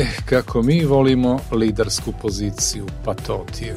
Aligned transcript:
E, 0.00 0.06
kako 0.24 0.62
mi 0.62 0.84
volimo 0.84 1.40
lidersku 1.52 2.12
poziciju, 2.22 2.86
pa 3.04 3.14
to 3.14 3.46
ti 3.58 3.64
je. 3.64 3.76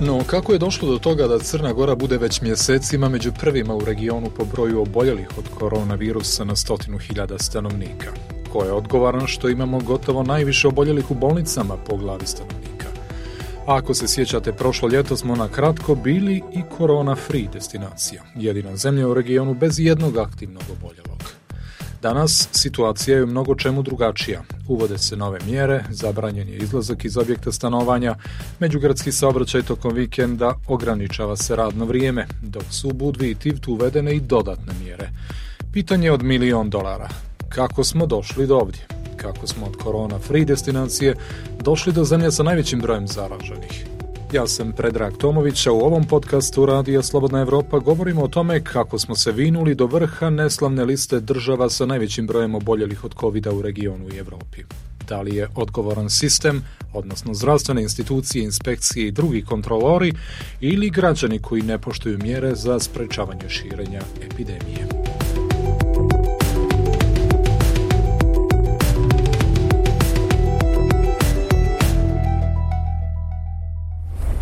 No, 0.00 0.24
kako 0.26 0.52
je 0.52 0.58
došlo 0.58 0.90
do 0.90 0.98
toga 0.98 1.26
da 1.26 1.38
Crna 1.38 1.72
Gora 1.72 1.94
bude 1.94 2.18
već 2.18 2.40
mjesecima 2.40 3.08
među 3.08 3.32
prvima 3.40 3.74
u 3.74 3.84
regionu 3.84 4.30
po 4.36 4.44
broju 4.44 4.82
oboljelih 4.82 5.28
od 5.38 5.44
koronavirusa 5.58 6.44
na 6.44 6.56
stotinu 6.56 6.98
hiljada 6.98 7.38
stanovnika? 7.38 8.12
Ko 8.52 8.64
je 8.64 8.72
odgovaran 8.72 9.26
što 9.26 9.48
imamo 9.48 9.80
gotovo 9.80 10.22
najviše 10.22 10.68
oboljelih 10.68 11.10
u 11.10 11.14
bolnicama 11.14 11.76
po 11.76 11.96
glavi 11.96 12.26
stanovnika? 12.26 12.86
Ako 13.66 13.94
se 13.94 14.08
sjećate, 14.08 14.52
prošlo 14.52 14.88
ljeto 14.88 15.16
smo 15.16 15.36
na 15.36 15.48
kratko 15.48 15.94
bili 15.94 16.36
i 16.36 16.62
korona-free 16.78 17.48
destinacija, 17.52 18.22
jedina 18.34 18.76
zemlja 18.76 19.08
u 19.08 19.14
regionu 19.14 19.54
bez 19.54 19.80
jednog 19.80 20.16
aktivnog 20.16 20.62
oboljelog. 20.72 21.41
Danas 22.02 22.48
situacija 22.52 23.16
je 23.16 23.24
u 23.24 23.26
mnogo 23.26 23.54
čemu 23.54 23.82
drugačija. 23.82 24.42
Uvode 24.68 24.98
se 24.98 25.16
nove 25.16 25.38
mjere, 25.46 25.84
zabranjen 25.90 26.48
je 26.48 26.56
izlazak 26.56 27.04
iz 27.04 27.16
objekta 27.16 27.52
stanovanja, 27.52 28.14
međugradski 28.60 29.12
saobraćaj 29.12 29.62
tokom 29.62 29.94
vikenda 29.94 30.54
ograničava 30.68 31.36
se 31.36 31.56
radno 31.56 31.84
vrijeme, 31.84 32.26
dok 32.42 32.64
su 32.70 32.88
u 32.88 32.92
Budvi 32.92 33.30
i 33.30 33.34
Tivtu 33.34 33.72
uvedene 33.72 34.14
i 34.14 34.20
dodatne 34.20 34.72
mjere. 34.84 35.10
Pitanje 35.72 36.12
od 36.12 36.22
milion 36.22 36.70
dolara. 36.70 37.08
Kako 37.48 37.84
smo 37.84 38.06
došli 38.06 38.46
do 38.46 38.56
ovdje? 38.56 38.86
Kako 39.16 39.46
smo 39.46 39.66
od 39.66 39.76
korona 39.76 40.18
free 40.18 40.44
destinacije 40.44 41.14
došli 41.60 41.92
do 41.92 42.04
zemlje 42.04 42.32
sa 42.32 42.42
najvećim 42.42 42.80
brojem 42.80 43.08
zaraženih? 43.08 44.01
Ja 44.32 44.46
sam 44.46 44.72
Predrag 44.72 45.16
Tomović, 45.16 45.66
a 45.66 45.72
u 45.72 45.80
ovom 45.80 46.04
podcastu 46.04 46.66
Radija 46.66 47.02
Slobodna 47.02 47.40
Evropa 47.40 47.78
govorimo 47.78 48.22
o 48.22 48.28
tome 48.28 48.64
kako 48.64 48.98
smo 48.98 49.14
se 49.14 49.32
vinuli 49.32 49.74
do 49.74 49.86
vrha 49.86 50.30
neslavne 50.30 50.84
liste 50.84 51.20
država 51.20 51.70
sa 51.70 51.86
najvećim 51.86 52.26
brojem 52.26 52.54
oboljelih 52.54 53.04
od 53.04 53.14
covid 53.20 53.46
u 53.46 53.62
regionu 53.62 54.08
i 54.14 54.18
Evropi. 54.18 54.62
Da 55.08 55.20
li 55.20 55.36
je 55.36 55.48
odgovoran 55.54 56.10
sistem, 56.10 56.62
odnosno 56.92 57.34
zdravstvene 57.34 57.82
institucije, 57.82 58.44
inspekcije 58.44 59.08
i 59.08 59.12
drugi 59.12 59.42
kontrolori, 59.42 60.12
ili 60.60 60.90
građani 60.90 61.38
koji 61.38 61.62
ne 61.62 61.78
poštuju 61.78 62.18
mjere 62.18 62.54
za 62.54 62.80
sprečavanje 62.80 63.48
širenja 63.48 64.00
epidemije. 64.30 64.88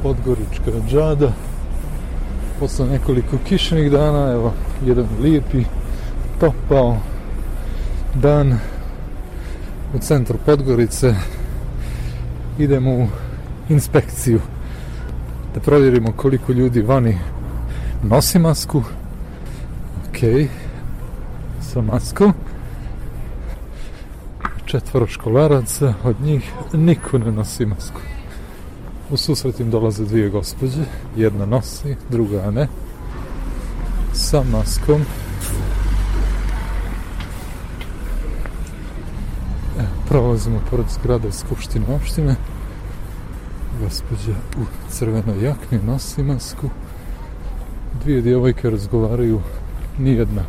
Podgorička 0.02 0.70
džada 0.88 1.32
posle 2.60 2.86
nekoliko 2.86 3.36
kišnih 3.48 3.90
dana 3.90 4.32
evo 4.32 4.52
jedan 4.86 5.06
lijepi 5.22 5.64
topao 6.40 6.96
dan 8.14 8.58
u 9.94 9.98
centru 9.98 10.38
Podgorice. 10.46 11.14
Idemo 12.58 12.90
u 12.90 13.06
inspekciju 13.68 14.40
da 15.54 15.60
provjerimo 15.60 16.12
koliko 16.12 16.52
ljudi 16.52 16.82
vani 16.82 17.18
nosi 18.02 18.38
masku. 18.38 18.82
Ok 20.08 20.48
sa 21.60 21.80
maskom. 21.80 22.32
Četvoro 24.64 25.06
školaraca 25.06 25.94
od 26.04 26.16
njih 26.20 26.52
niko 26.72 27.18
ne 27.18 27.32
nosi 27.32 27.66
masku 27.66 28.00
U 29.12 29.16
susret 29.16 29.60
im 29.60 29.70
dolaze 29.70 30.04
dvije 30.04 30.28
gospođe, 30.28 30.84
jedna 31.16 31.46
nosi, 31.46 31.96
druga 32.10 32.50
ne, 32.50 32.68
sa 34.12 34.42
maskom. 34.52 35.00
Evo, 39.78 39.88
prolazimo 40.08 40.60
pored 40.70 40.86
zgrade 40.90 41.32
Skupštine 41.32 41.86
opštine. 41.94 42.36
Gospođa 43.82 44.38
u 44.58 44.64
crvenoj 44.90 45.44
jakni 45.44 45.78
nosi 45.86 46.22
masku. 46.22 46.70
Dvije 48.04 48.22
djevojke 48.22 48.70
razgovaraju, 48.70 49.40
nijedna 49.98 50.42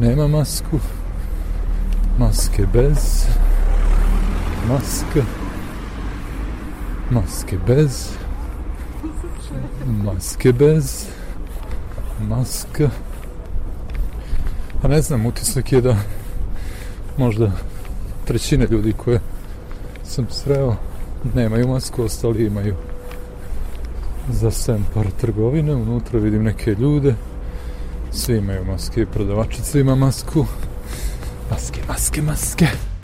nema 0.00 0.28
masku. 0.28 0.78
Maske 2.18 2.66
bez. 2.72 3.26
Maska 4.68 5.45
maske 7.10 7.58
bez. 7.66 8.08
Maske 9.86 10.52
bez. 10.52 11.06
Maska. 12.28 12.90
A 14.82 14.88
ne 14.88 15.02
znam, 15.02 15.26
utisak 15.26 15.72
je 15.72 15.80
da 15.80 15.96
možda 17.16 17.52
trećine 18.24 18.66
ljudi 18.70 18.92
koje 18.92 19.20
sam 20.04 20.26
sreo 20.30 20.76
nemaju 21.34 21.68
masku, 21.68 22.02
ostali 22.02 22.46
imaju 22.46 22.74
za 24.30 24.50
sem 24.50 24.86
par 24.94 25.06
trgovine, 25.20 25.74
unutra 25.74 26.20
vidim 26.20 26.42
neke 26.42 26.70
ljude. 26.70 27.14
Svi 28.12 28.36
imaju 28.36 28.64
maske, 28.64 29.06
prodavačica 29.06 29.78
ima 29.78 29.94
masku. 29.94 30.46
Maske, 31.50 31.80
maske, 31.88 32.22
maske 32.22 32.95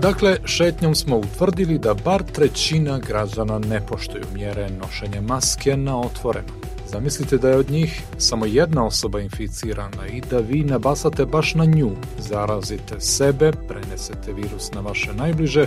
Dakle, 0.00 0.36
šetnjom 0.44 0.94
smo 0.94 1.16
utvrdili 1.16 1.78
da 1.78 1.94
bar 1.94 2.22
trećina 2.22 2.98
građana 2.98 3.58
ne 3.58 3.86
poštuju 3.86 4.24
mjere 4.34 4.68
nošenja 4.70 5.20
maske 5.20 5.76
na 5.76 6.00
otvoreno. 6.00 6.52
Zamislite 6.88 7.38
da 7.38 7.48
je 7.48 7.56
od 7.56 7.70
njih 7.70 8.02
samo 8.18 8.46
jedna 8.46 8.86
osoba 8.86 9.20
inficirana 9.20 10.06
i 10.12 10.20
da 10.20 10.38
vi 10.38 10.64
nabasate 10.64 11.24
baš 11.24 11.54
na 11.54 11.64
nju, 11.64 11.90
zarazite 12.18 13.00
sebe, 13.00 13.52
prenesete 13.68 14.32
virus 14.32 14.72
na 14.72 14.80
vaše 14.80 15.12
najbliže, 15.14 15.66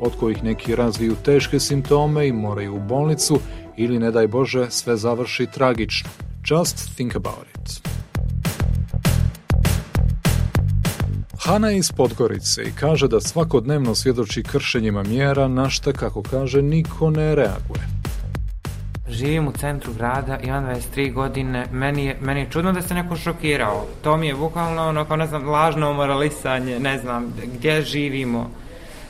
od 0.00 0.16
kojih 0.20 0.44
neki 0.44 0.76
razviju 0.76 1.16
teške 1.24 1.60
simptome 1.60 2.28
i 2.28 2.32
moraju 2.32 2.76
u 2.76 2.80
bolnicu 2.80 3.40
ili 3.76 3.98
ne 3.98 4.10
daj 4.10 4.26
Bože 4.26 4.66
sve 4.70 4.96
završi 4.96 5.46
tragično. 5.46 6.10
Just 6.50 6.96
think 6.96 7.16
about 7.16 7.46
it. 7.54 7.88
Hana 11.48 11.70
iz 11.72 11.92
Podgorice 11.92 12.62
i 12.62 12.72
kaže 12.80 13.08
da 13.08 13.20
svakodnevno 13.20 13.94
svjedoči 13.94 14.42
kršenjima 14.42 15.02
mjera 15.02 15.48
na 15.48 15.70
šta, 15.70 15.92
kako 15.92 16.22
kaže, 16.22 16.62
niko 16.62 17.10
ne 17.10 17.34
reaguje. 17.34 17.80
Živim 19.08 19.48
u 19.48 19.52
centru 19.52 19.92
grada, 19.92 20.38
imam 20.38 20.64
23 20.64 21.12
godine, 21.12 21.66
meni 21.72 22.04
je, 22.04 22.16
meni 22.20 22.40
je 22.40 22.50
čudno 22.50 22.72
da 22.72 22.82
se 22.82 22.94
neko 22.94 23.16
šokirao. 23.16 23.86
To 24.02 24.16
mi 24.16 24.26
je 24.26 24.34
bukvalno 24.34 24.88
ono, 24.88 25.04
kao 25.04 25.16
ne 25.16 25.26
znam, 25.26 25.48
lažno 25.48 25.92
moralisanje, 25.92 26.78
ne 26.78 26.98
znam, 26.98 27.32
gdje 27.54 27.82
živimo. 27.82 28.50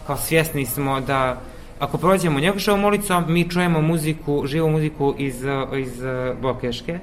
Kao 0.07 0.17
svjesni 0.17 0.67
smo 0.67 1.01
da 1.01 1.41
ako 1.79 1.99
prođemo 1.99 2.41
Njegošovom 2.41 2.85
ulicom, 2.85 3.25
mi 3.29 3.51
čujemo 3.51 3.81
muziku, 3.81 4.47
živu 4.47 4.71
muziku 4.71 5.15
iz, 5.19 5.37
iz 5.79 5.93
Bokeške, 6.43 6.99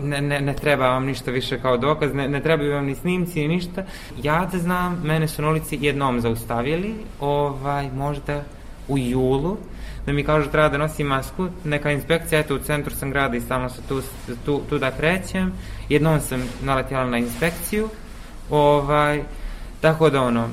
ne, 0.00 0.20
ne, 0.20 0.40
ne 0.40 0.54
treba 0.54 0.88
vam 0.88 1.04
ništa 1.06 1.30
više 1.30 1.58
kao 1.60 1.76
dokaz, 1.76 2.14
ne, 2.14 2.28
ne 2.28 2.40
trebaju 2.40 2.74
vam 2.74 2.86
ni 2.86 2.94
snimci 2.94 3.40
ni 3.40 3.48
ništa. 3.48 3.84
Ja 4.22 4.48
da 4.52 4.58
znam, 4.58 5.02
mene 5.04 5.28
su 5.28 5.42
na 5.42 5.48
ulici 5.48 5.78
jednom 5.80 6.20
zaustavili, 6.20 6.94
ovaj, 7.20 7.90
možda 7.90 8.42
u 8.88 8.98
julu, 8.98 9.56
da 10.06 10.12
mi 10.12 10.24
kažu 10.24 10.50
treba 10.50 10.68
da 10.68 10.78
nosim 10.78 11.06
masku, 11.06 11.48
neka 11.64 11.90
inspekcija, 11.92 12.40
eto 12.40 12.54
u 12.54 12.58
centru 12.58 12.94
sam 12.94 13.10
grada 13.10 13.36
i 13.36 13.40
samo 13.40 13.68
se 13.68 13.82
tu, 13.88 14.02
tu, 14.44 14.60
tu 14.68 14.78
da 14.78 14.90
krećem, 14.90 15.52
jednom 15.88 16.20
sam 16.20 16.42
naletjela 16.62 17.06
na 17.06 17.18
inspekciju, 17.18 17.88
ovaj, 18.50 19.22
tako 19.80 20.10
da 20.10 20.22
ono, 20.22 20.48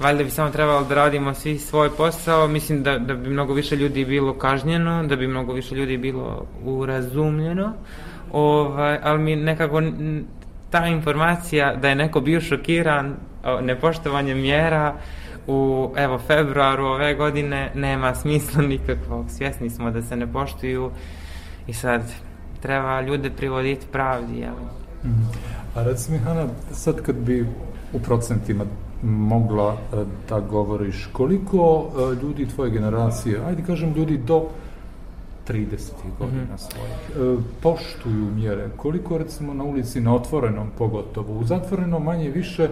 valjda 0.00 0.24
bi 0.24 0.30
samo 0.30 0.50
trebalo 0.50 0.84
da 0.84 0.94
radimo 0.94 1.34
svi 1.34 1.58
svoj 1.58 1.90
posao, 1.96 2.48
mislim 2.48 2.82
da, 2.82 2.98
da 2.98 3.14
bi 3.14 3.30
mnogo 3.30 3.54
više 3.54 3.76
ljudi 3.76 4.04
bilo 4.04 4.34
kažnjeno, 4.34 5.06
da 5.06 5.16
bi 5.16 5.26
mnogo 5.26 5.52
više 5.52 5.74
ljudi 5.74 5.96
bilo 5.96 6.46
urazumljeno, 6.64 7.72
ovaj, 8.34 8.98
ali 9.02 9.22
mi 9.22 9.36
nekako 9.36 9.82
ta 10.70 10.86
informacija 10.86 11.74
da 11.74 11.88
je 11.88 11.94
neko 11.94 12.20
bio 12.20 12.40
šokiran 12.40 13.16
nepoštovanjem 13.62 14.38
mjera 14.38 14.94
u 15.46 15.90
evo 15.96 16.18
februaru 16.18 16.84
ove 16.84 17.14
godine 17.14 17.70
nema 17.74 18.14
smisla 18.14 18.62
nikakvog 18.72 19.30
svjesni 19.30 19.70
smo 19.70 19.90
da 19.90 20.02
se 20.02 20.16
ne 20.16 20.32
poštuju 20.32 20.90
i 21.66 21.72
sad 21.72 22.02
treba 22.62 23.00
ljude 23.00 23.30
privoditi 23.30 23.86
pravdi 23.92 24.38
jel? 24.38 24.54
Mm 25.04 25.08
-hmm. 25.08 25.78
a 25.78 25.82
reci 25.82 26.12
mi 26.12 26.18
Hana 26.18 26.46
sad 26.72 27.02
kad 27.02 27.16
bi 27.16 27.46
u 27.92 27.98
procentima 27.98 28.64
mogla 29.02 29.72
e, 29.72 29.96
da 30.28 30.40
govoriš 30.40 31.08
koliko 31.12 31.86
e, 31.88 32.22
ljudi 32.22 32.48
tvoje 32.48 32.70
generacije 32.70 33.40
ajde 33.46 33.62
kažem 33.62 33.92
ljudi 33.92 34.18
do 34.18 34.48
30. 35.48 35.90
godina 36.18 36.42
mm 36.42 36.48
-hmm. 36.52 36.58
svojih. 36.58 37.38
E, 37.38 37.42
poštuju 37.62 38.30
mjere. 38.34 38.68
Koliko 38.76 39.18
recimo 39.18 39.54
na 39.54 39.64
ulici, 39.64 40.00
na 40.00 40.14
otvorenom 40.14 40.70
pogotovo, 40.78 41.38
u 41.38 41.44
zatvorenom 41.44 42.04
manje 42.04 42.30
više 42.30 42.68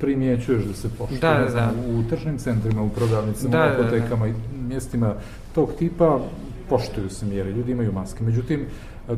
primjećuješ 0.00 0.64
da 0.64 0.74
se 0.74 0.88
poštuje. 0.98 1.20
Da, 1.20 1.34
da, 1.34 1.50
da. 1.54 1.72
U 1.88 2.02
tržnim 2.08 2.38
centrima, 2.38 2.82
u 2.82 2.88
prodavnicama, 2.88 3.50
da, 3.50 3.64
u 3.64 3.80
apotekama 3.80 4.26
da, 4.26 4.32
da. 4.32 4.38
i 4.38 4.62
mjestima 4.68 5.14
tog 5.54 5.72
tipa 5.78 6.20
poštuju 6.68 7.10
se 7.10 7.26
mjere, 7.26 7.50
ljudi 7.50 7.72
imaju 7.72 7.92
maske. 7.92 8.24
Međutim, 8.24 8.66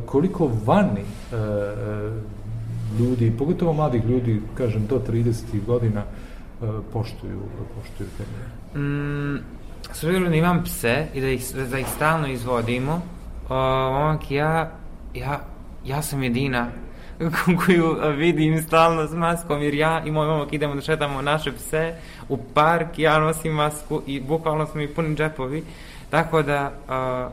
koliko 0.06 0.50
vani 0.64 1.00
e, 1.00 1.36
ljudi, 3.00 3.32
pogotovo 3.38 3.72
mladih 3.72 4.04
ljudi, 4.04 4.40
kažem, 4.54 4.86
do 4.86 5.02
30 5.08 5.64
godina, 5.66 6.02
poštuju, 6.92 7.40
poštuju 7.74 8.08
te 8.18 8.24
mjere? 8.32 8.86
Mm, 8.86 9.38
s 9.92 10.04
obzirom 10.04 10.28
da 10.28 10.36
imam 10.36 10.64
pse 10.64 11.06
i 11.14 11.20
da 11.20 11.28
ih, 11.28 11.42
da 11.70 11.78
ih 11.78 11.86
stalno 11.96 12.28
izvodimo, 12.28 12.94
uh, 12.94 13.50
momak 13.92 14.30
ja, 14.30 14.70
ja, 15.14 15.40
ja 15.84 16.02
sam 16.02 16.22
jedina 16.22 16.66
koju 17.66 17.96
vidim 18.16 18.62
stalno 18.62 19.06
s 19.06 19.12
maskom, 19.12 19.62
jer 19.62 19.74
ja 19.74 20.02
i 20.04 20.10
moj 20.10 20.26
momak 20.26 20.52
idemo 20.52 20.74
da 20.74 20.80
šetamo 20.80 21.22
naše 21.22 21.52
pse 21.52 21.94
u 22.28 22.38
park, 22.54 22.98
ja 22.98 23.18
nosim 23.18 23.52
masku 23.52 24.02
i 24.06 24.20
bukvalno 24.20 24.66
su 24.66 24.78
mi 24.78 24.88
puni 24.88 25.16
džepovi, 25.16 25.64
tako 26.10 26.42
da 26.42 26.72
uh, 26.88 27.32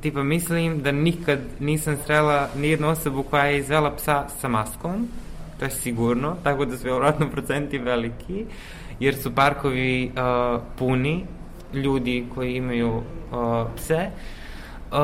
tipa 0.00 0.22
mislim 0.22 0.82
da 0.82 0.92
nikad 0.92 1.38
nisam 1.60 1.96
srela 2.06 2.48
nijednu 2.56 2.88
osobu 2.88 3.22
koja 3.22 3.44
je 3.44 3.58
izvela 3.58 3.96
psa 3.96 4.26
sa 4.40 4.48
maskom, 4.48 5.08
to 5.58 5.64
je 5.64 5.70
sigurno, 5.70 6.36
tako 6.44 6.64
da 6.64 6.76
su 6.76 6.84
vjerojatno 6.84 7.30
procenti 7.30 7.78
veliki, 7.78 8.46
jer 9.00 9.16
su 9.16 9.34
parkovi 9.34 10.12
uh, 10.14 10.60
puni 10.78 11.24
ljudi 11.72 12.26
koji 12.34 12.56
imaju 12.56 12.96
uh, 12.96 13.02
pse, 13.76 14.10
uh, 14.92 14.98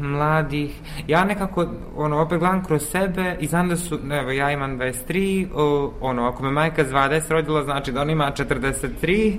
mladih, 0.00 0.80
ja 1.06 1.24
nekako, 1.24 1.66
ono, 1.96 2.20
opet 2.20 2.38
gledam 2.38 2.64
kroz 2.64 2.82
sebe 2.82 3.36
i 3.40 3.46
znam 3.46 3.68
da 3.68 3.76
su, 3.76 3.98
evo, 4.12 4.30
ja 4.30 4.50
imam 4.50 4.78
23, 4.78 5.46
uh, 5.46 5.92
ono, 6.00 6.28
ako 6.28 6.42
me 6.42 6.50
majka 6.50 6.84
z 6.84 6.92
20 6.92 7.30
rodila, 7.30 7.64
znači 7.64 7.92
da 7.92 8.02
on 8.02 8.10
ima 8.10 8.32
43, 8.36 9.36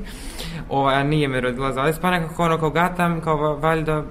ovaj, 0.69 0.95
a 0.95 1.03
nije 1.03 1.27
me 1.27 1.41
rodila 1.41 1.73
z 1.73 1.75
20, 1.75 1.93
pa 2.01 2.11
nekako, 2.11 2.43
ono, 2.43 2.57
kao 2.57 2.69
gatam, 2.69 3.21
kao, 3.21 3.55
valjda, 3.55 4.03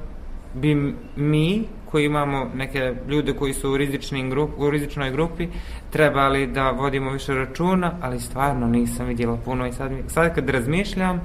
bi 0.54 0.94
mi, 1.16 1.64
koji 1.90 2.04
imamo 2.04 2.50
neke 2.54 2.94
ljude 3.08 3.32
koji 3.32 3.52
su 3.52 3.70
u, 3.70 3.76
rizičnim 3.76 4.30
grup, 4.30 4.50
u 4.56 4.70
rizičnoj 4.70 5.10
grupi, 5.10 5.48
trebali 5.90 6.46
da 6.46 6.70
vodimo 6.70 7.10
više 7.10 7.34
računa, 7.34 7.92
ali 8.02 8.20
stvarno 8.20 8.66
nisam 8.66 9.06
vidjela 9.06 9.36
puno 9.44 9.66
i 9.66 9.72
sad, 9.72 9.92
sad 10.06 10.34
kad 10.34 10.50
razmišljam, 10.50 11.20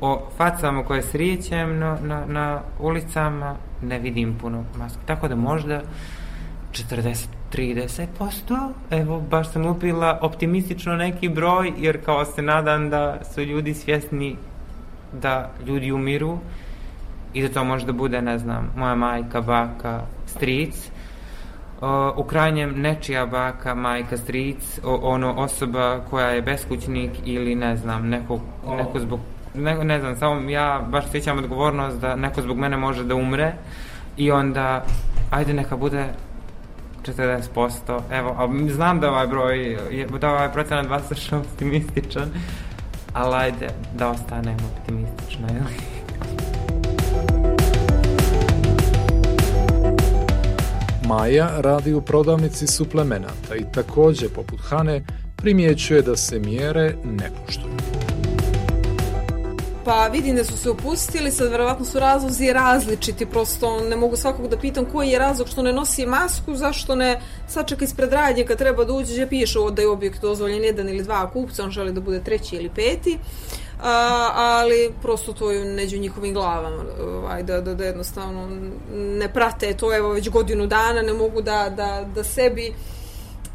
o 0.00 0.28
facama 0.36 0.84
koje 0.84 1.02
srijećem 1.02 1.78
na, 1.78 1.98
na, 2.02 2.26
na 2.26 2.60
ulicama 2.80 3.56
ne 3.82 3.98
vidim 3.98 4.34
puno 4.40 4.64
maske. 4.78 5.00
Tako 5.06 5.28
da 5.28 5.36
možda 5.36 5.82
40-30%, 6.72 8.72
evo 8.90 9.20
baš 9.20 9.52
sam 9.52 9.66
upila 9.66 10.18
optimistično 10.22 10.96
neki 10.96 11.28
broj 11.28 11.72
jer 11.78 12.04
kao 12.04 12.24
se 12.24 12.42
nadam 12.42 12.90
da 12.90 13.20
su 13.34 13.42
ljudi 13.42 13.74
svjesni 13.74 14.36
da 15.12 15.50
ljudi 15.66 15.92
umiru 15.92 16.38
i 17.34 17.42
da 17.42 17.48
to 17.48 17.64
možda 17.64 17.92
bude, 17.92 18.22
ne 18.22 18.38
znam, 18.38 18.72
moja 18.76 18.94
majka, 18.94 19.40
baka, 19.40 20.02
stric, 20.26 20.90
o, 21.80 22.12
u 22.16 22.24
krajnjem 22.24 22.74
nečija 22.76 23.26
baka, 23.26 23.74
majka, 23.74 24.16
stric, 24.16 24.80
o, 24.84 24.94
ono 24.94 25.32
osoba 25.32 26.00
koja 26.10 26.26
je 26.26 26.42
beskućnik 26.42 27.10
ili 27.24 27.54
ne 27.54 27.76
znam, 27.76 28.08
neko, 28.08 28.40
neko 28.76 28.98
zbog 28.98 29.20
ne, 29.58 29.84
ne 29.84 30.00
znam, 30.00 30.16
samo 30.16 30.50
ja 30.50 30.86
baš 30.90 31.10
sjećam 31.10 31.38
odgovornost 31.38 32.00
da 32.00 32.16
neko 32.16 32.42
zbog 32.42 32.58
mene 32.58 32.76
može 32.76 33.04
da 33.04 33.14
umre 33.14 33.52
i 34.16 34.30
onda, 34.30 34.84
ajde 35.30 35.52
neka 35.52 35.76
bude 35.76 36.06
40%, 37.02 38.00
evo, 38.10 38.36
a 38.38 38.70
znam 38.72 39.00
da 39.00 39.10
ovaj 39.10 39.26
broj, 39.26 39.72
je, 39.90 40.06
da 40.20 40.30
ovaj 40.30 40.52
procenat 40.52 40.86
vas 40.86 41.10
je 41.32 41.38
optimističan, 41.38 42.28
ali 43.12 43.34
ajde 43.34 43.68
da 43.94 44.08
ostanemo 44.08 44.68
optimistično, 44.78 45.46
jel? 45.54 45.64
Maja 51.08 51.50
radi 51.60 51.94
u 51.94 52.00
prodavnici 52.00 52.66
suplemenata 52.66 53.56
i 53.56 53.64
takođe, 53.72 54.28
poput 54.28 54.60
Hane, 54.60 55.04
primjećuje 55.36 56.02
da 56.02 56.16
se 56.16 56.38
mjere 56.38 56.94
ne 57.04 57.30
poštuju. 57.46 58.07
Pa 59.88 60.08
vidim 60.08 60.36
da 60.36 60.44
su 60.44 60.56
se 60.56 60.70
opustili, 60.70 61.30
sad 61.30 61.50
verovatno 61.50 61.84
su 61.84 61.98
razlozi 61.98 62.52
različiti, 62.52 63.26
prosto 63.26 63.80
ne 63.80 63.96
mogu 63.96 64.16
svakog 64.16 64.48
da 64.48 64.58
pitam 64.58 64.84
koji 64.84 65.08
je 65.08 65.18
razlog 65.18 65.48
što 65.48 65.62
ne 65.62 65.72
nosi 65.72 66.06
masku, 66.06 66.54
zašto 66.54 66.94
ne 66.94 67.20
sačeka 67.48 67.84
ispred 67.84 68.12
radnje 68.12 68.44
kad 68.44 68.58
treba 68.58 68.84
da 68.84 68.92
uđe, 68.92 69.26
piše 69.26 69.58
da 69.72 69.82
je 69.82 69.88
objekt 69.88 70.20
dozvoljen 70.20 70.64
jedan 70.64 70.88
ili 70.88 71.02
dva 71.02 71.30
kupca, 71.30 71.64
on 71.64 71.70
želi 71.70 71.92
da 71.92 72.00
bude 72.00 72.24
treći 72.24 72.56
ili 72.56 72.68
peti. 72.68 73.18
A, 73.82 74.30
ali 74.36 74.92
prosto 75.02 75.32
to 75.32 75.50
je 75.50 75.64
neđu 75.64 75.98
njihovim 75.98 76.34
glavama 76.34 76.84
ovaj, 77.00 77.42
da, 77.42 77.60
da, 77.60 77.74
da 77.74 77.84
jednostavno 77.84 78.48
ne 78.94 79.32
prate 79.32 79.76
to 79.76 79.96
evo 79.96 80.12
već 80.12 80.30
godinu 80.30 80.66
dana 80.66 81.02
ne 81.02 81.12
mogu 81.12 81.42
da, 81.42 81.72
da, 81.76 82.08
da 82.14 82.24
sebi 82.24 82.74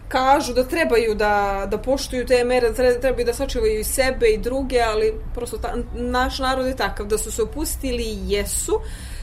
kažu 0.07 0.53
da 0.53 0.63
trebaju 0.63 1.15
da, 1.15 1.67
da 1.71 1.77
poštuju 1.77 2.25
te 2.25 2.43
mere, 2.43 2.69
da 2.69 2.99
trebaju 2.99 3.25
da 3.25 3.33
sačuvaju 3.33 3.79
i 3.79 3.83
sebe 3.83 4.27
i 4.27 4.37
druge, 4.37 4.81
ali 4.81 5.13
prosto 5.33 5.57
ta, 5.57 5.73
naš 5.93 6.39
narod 6.39 6.65
je 6.65 6.75
takav 6.75 7.05
da 7.05 7.17
su 7.17 7.31
se 7.31 7.41
opustili 7.43 8.03
i 8.03 8.31
jesu 8.31 8.79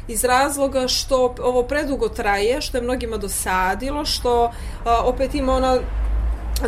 iz 0.09 0.25
razloga 0.25 0.89
što 0.89 1.35
ovo 1.43 1.63
predugo 1.63 2.09
traje, 2.09 2.61
što 2.61 2.79
je 2.79 2.83
mnogima 2.83 3.17
dosadilo, 3.17 4.05
što 4.05 4.53
a, 4.85 5.01
opet 5.05 5.35
ima 5.35 5.53
ona 5.53 5.79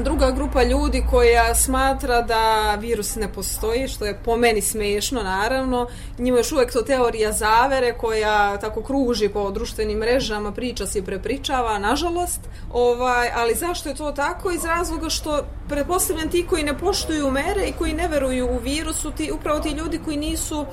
druga 0.00 0.30
grupa 0.30 0.62
ljudi 0.62 1.04
koja 1.10 1.54
smatra 1.54 2.22
da 2.22 2.74
virus 2.74 3.16
ne 3.16 3.32
postoji, 3.32 3.88
što 3.88 4.04
je 4.04 4.18
po 4.24 4.36
meni 4.36 4.60
smešno 4.60 5.22
naravno. 5.22 5.86
Njima 6.18 6.38
još 6.38 6.52
uvek 6.52 6.72
to 6.72 6.82
teorija 6.82 7.32
zavere 7.32 7.92
koja 7.98 8.58
tako 8.58 8.82
kruži 8.82 9.28
po 9.28 9.50
društvenim 9.50 9.98
mrežama, 9.98 10.52
priča 10.52 10.86
se 10.86 10.98
i 10.98 11.02
prepričava, 11.02 11.78
nažalost. 11.78 12.40
Ovaj, 12.72 13.30
ali 13.34 13.54
zašto 13.54 13.88
je 13.88 13.94
to 13.94 14.12
tako? 14.12 14.50
Iz 14.50 14.64
razloga 14.64 15.08
što 15.08 15.44
pretpostavljam 15.68 16.30
ti 16.30 16.46
koji 16.50 16.62
ne 16.62 16.78
poštuju 16.78 17.30
mere 17.30 17.66
i 17.66 17.72
koji 17.72 17.92
ne 17.92 18.08
veruju 18.08 18.46
u 18.46 18.58
virusu, 18.58 19.10
ti, 19.10 19.32
upravo 19.32 19.60
ti 19.60 19.70
ljudi 19.70 20.00
koji 20.04 20.16
nisu 20.16 20.64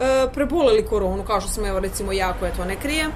e, 0.00 0.26
preboleli 0.34 0.86
koronu, 0.86 1.22
kao 1.22 1.40
što 1.40 1.50
sam 1.50 1.64
evo 1.64 1.80
recimo 1.80 2.12
ja 2.12 2.34
koja 2.40 2.52
to 2.52 2.64
ne 2.64 2.76
krije, 2.76 3.06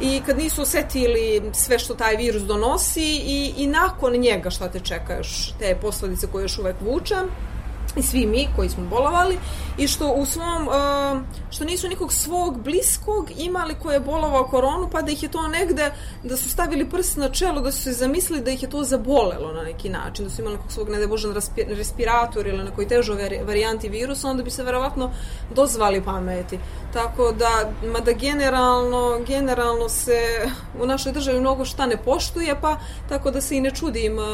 i 0.00 0.20
kad 0.26 0.38
nisu 0.38 0.62
osetili 0.62 1.42
sve 1.52 1.78
što 1.78 1.94
taj 1.94 2.16
virus 2.16 2.42
donosi 2.42 3.22
i, 3.26 3.54
i 3.56 3.66
nakon 3.66 4.12
njega 4.12 4.50
šta 4.50 4.68
te 4.68 4.80
čeka 4.80 5.03
još, 5.12 5.52
te 5.58 5.76
posledice 5.82 6.26
koje 6.26 6.42
još 6.42 6.58
uvek 6.58 6.76
vuče, 6.80 7.14
i 7.96 8.02
svi 8.02 8.26
mi 8.26 8.48
koji 8.56 8.68
smo 8.68 8.84
bolovali 8.84 9.38
i 9.78 9.88
što 9.88 10.12
u 10.12 10.26
svom 10.26 10.68
uh, 10.68 10.74
što 11.50 11.64
nisu 11.64 11.88
nikog 11.88 12.12
svog 12.12 12.62
bliskog 12.62 13.30
imali 13.36 13.74
ko 13.82 13.92
je 13.92 14.00
bolovao 14.00 14.44
koronu 14.44 14.88
pa 14.92 15.02
da 15.02 15.12
ih 15.12 15.22
je 15.22 15.28
to 15.28 15.48
negde 15.48 15.92
da 16.22 16.36
su 16.36 16.48
stavili 16.48 16.90
prst 16.90 17.16
na 17.16 17.28
čelo 17.28 17.60
da 17.60 17.72
su 17.72 17.82
se 17.82 17.92
zamislili 17.92 18.42
da 18.42 18.50
ih 18.50 18.62
je 18.62 18.70
to 18.70 18.84
zabolelo 18.84 19.52
na 19.52 19.62
neki 19.62 19.88
način 19.88 20.24
da 20.24 20.30
su 20.30 20.40
imali 20.40 20.56
nekog 20.56 20.72
svog 20.72 20.88
ne 20.88 20.98
da 20.98 21.06
bože 21.06 21.28
respirator 21.56 22.46
ili 22.46 22.64
nekoj 22.64 22.88
težoj 22.88 23.42
varijanti 23.46 23.88
virusa 23.88 24.28
onda 24.28 24.42
bi 24.42 24.50
se 24.50 24.62
verovatno 24.62 25.10
dozvali 25.54 26.04
pameti. 26.04 26.58
Tako 26.92 27.32
da 27.32 27.72
mada 27.92 28.12
generalno 28.12 29.20
generalno 29.26 29.88
se 29.88 30.20
u 30.82 30.86
našoj 30.86 31.12
državi 31.12 31.40
mnogo 31.40 31.64
šta 31.64 31.86
ne 31.86 31.96
poštuje 31.96 32.60
pa 32.60 32.78
tako 33.08 33.30
da 33.30 33.40
se 33.40 33.56
i 33.56 33.60
ne 33.60 33.70
čudim 33.70 34.18
uh, 34.18 34.24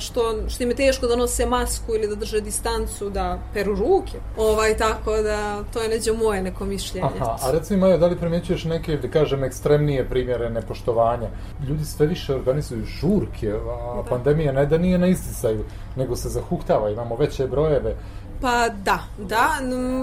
što, 0.00 0.48
što 0.48 0.62
im 0.62 0.70
je 0.70 0.76
teško 0.76 1.06
da 1.06 1.16
nose 1.16 1.46
masku 1.46 1.94
ili 1.94 2.08
da 2.08 2.14
drže 2.14 2.40
distancu 2.40 3.07
da 3.10 3.38
peru 3.54 3.74
ruke. 3.74 4.18
Ovaj, 4.36 4.76
tako 4.76 5.16
da 5.16 5.64
to 5.72 5.82
je 5.82 5.88
neđe 5.88 6.12
moje 6.12 6.42
neko 6.42 6.64
mišljenje. 6.64 7.06
Aha, 7.06 7.36
a 7.42 7.50
recimo, 7.50 7.86
Maja, 7.86 7.96
da 7.96 8.06
li 8.06 8.16
primjećuješ 8.16 8.64
neke, 8.64 8.96
da 8.96 9.08
kažem, 9.08 9.44
ekstremnije 9.44 10.08
primjere 10.08 10.50
nepoštovanja? 10.50 11.28
Ljudi 11.68 11.84
sve 11.84 12.06
više 12.06 12.34
organizuju 12.34 12.84
žurke, 12.84 13.52
a 13.52 14.02
da. 14.02 14.02
pandemija 14.08 14.52
ne 14.52 14.66
da 14.66 14.78
nije 14.78 14.98
na 14.98 15.06
isticaju, 15.06 15.64
nego 15.96 16.16
se 16.16 16.28
zahuktava, 16.28 16.90
imamo 16.90 17.16
veće 17.16 17.46
brojeve. 17.46 17.96
Pa 18.40 18.68
da, 18.68 18.98
da, 19.18 19.48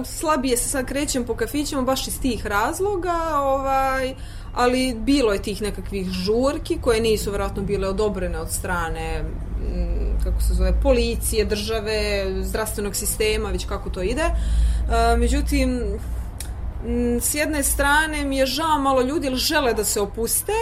slabije 0.05 0.57
se 0.57 0.69
sad 0.69 0.85
krećem 0.85 1.23
po 1.23 1.35
kafićima 1.35 1.81
baš 1.81 2.07
iz 2.07 2.21
tih 2.21 2.47
razloga, 2.47 3.39
ovaj, 3.39 4.13
ali 4.53 4.95
bilo 4.99 5.33
je 5.33 5.41
tih 5.41 5.61
nekakvih 5.61 6.09
žurki 6.09 6.77
koje 6.81 7.01
nisu 7.01 7.29
vjerojatno 7.29 7.63
bile 7.63 7.87
odobrene 7.87 8.39
od 8.39 8.51
strane 8.51 9.23
kako 10.23 10.41
se 10.41 10.53
zove, 10.53 10.73
policije, 10.81 11.45
države, 11.45 12.25
zdravstvenog 12.41 12.95
sistema, 12.95 13.49
već 13.49 13.65
kako 13.65 13.89
to 13.89 14.01
ide. 14.01 14.21
E, 14.21 15.17
međutim, 15.17 15.81
s 17.21 17.35
jedne 17.35 17.63
strane 17.63 18.25
mi 18.25 18.37
je 18.37 18.45
žao 18.45 18.79
malo 18.79 19.01
ljudi 19.01 19.27
ili 19.27 19.37
žele 19.37 19.73
da 19.73 19.83
se 19.83 20.01
opuste, 20.01 20.53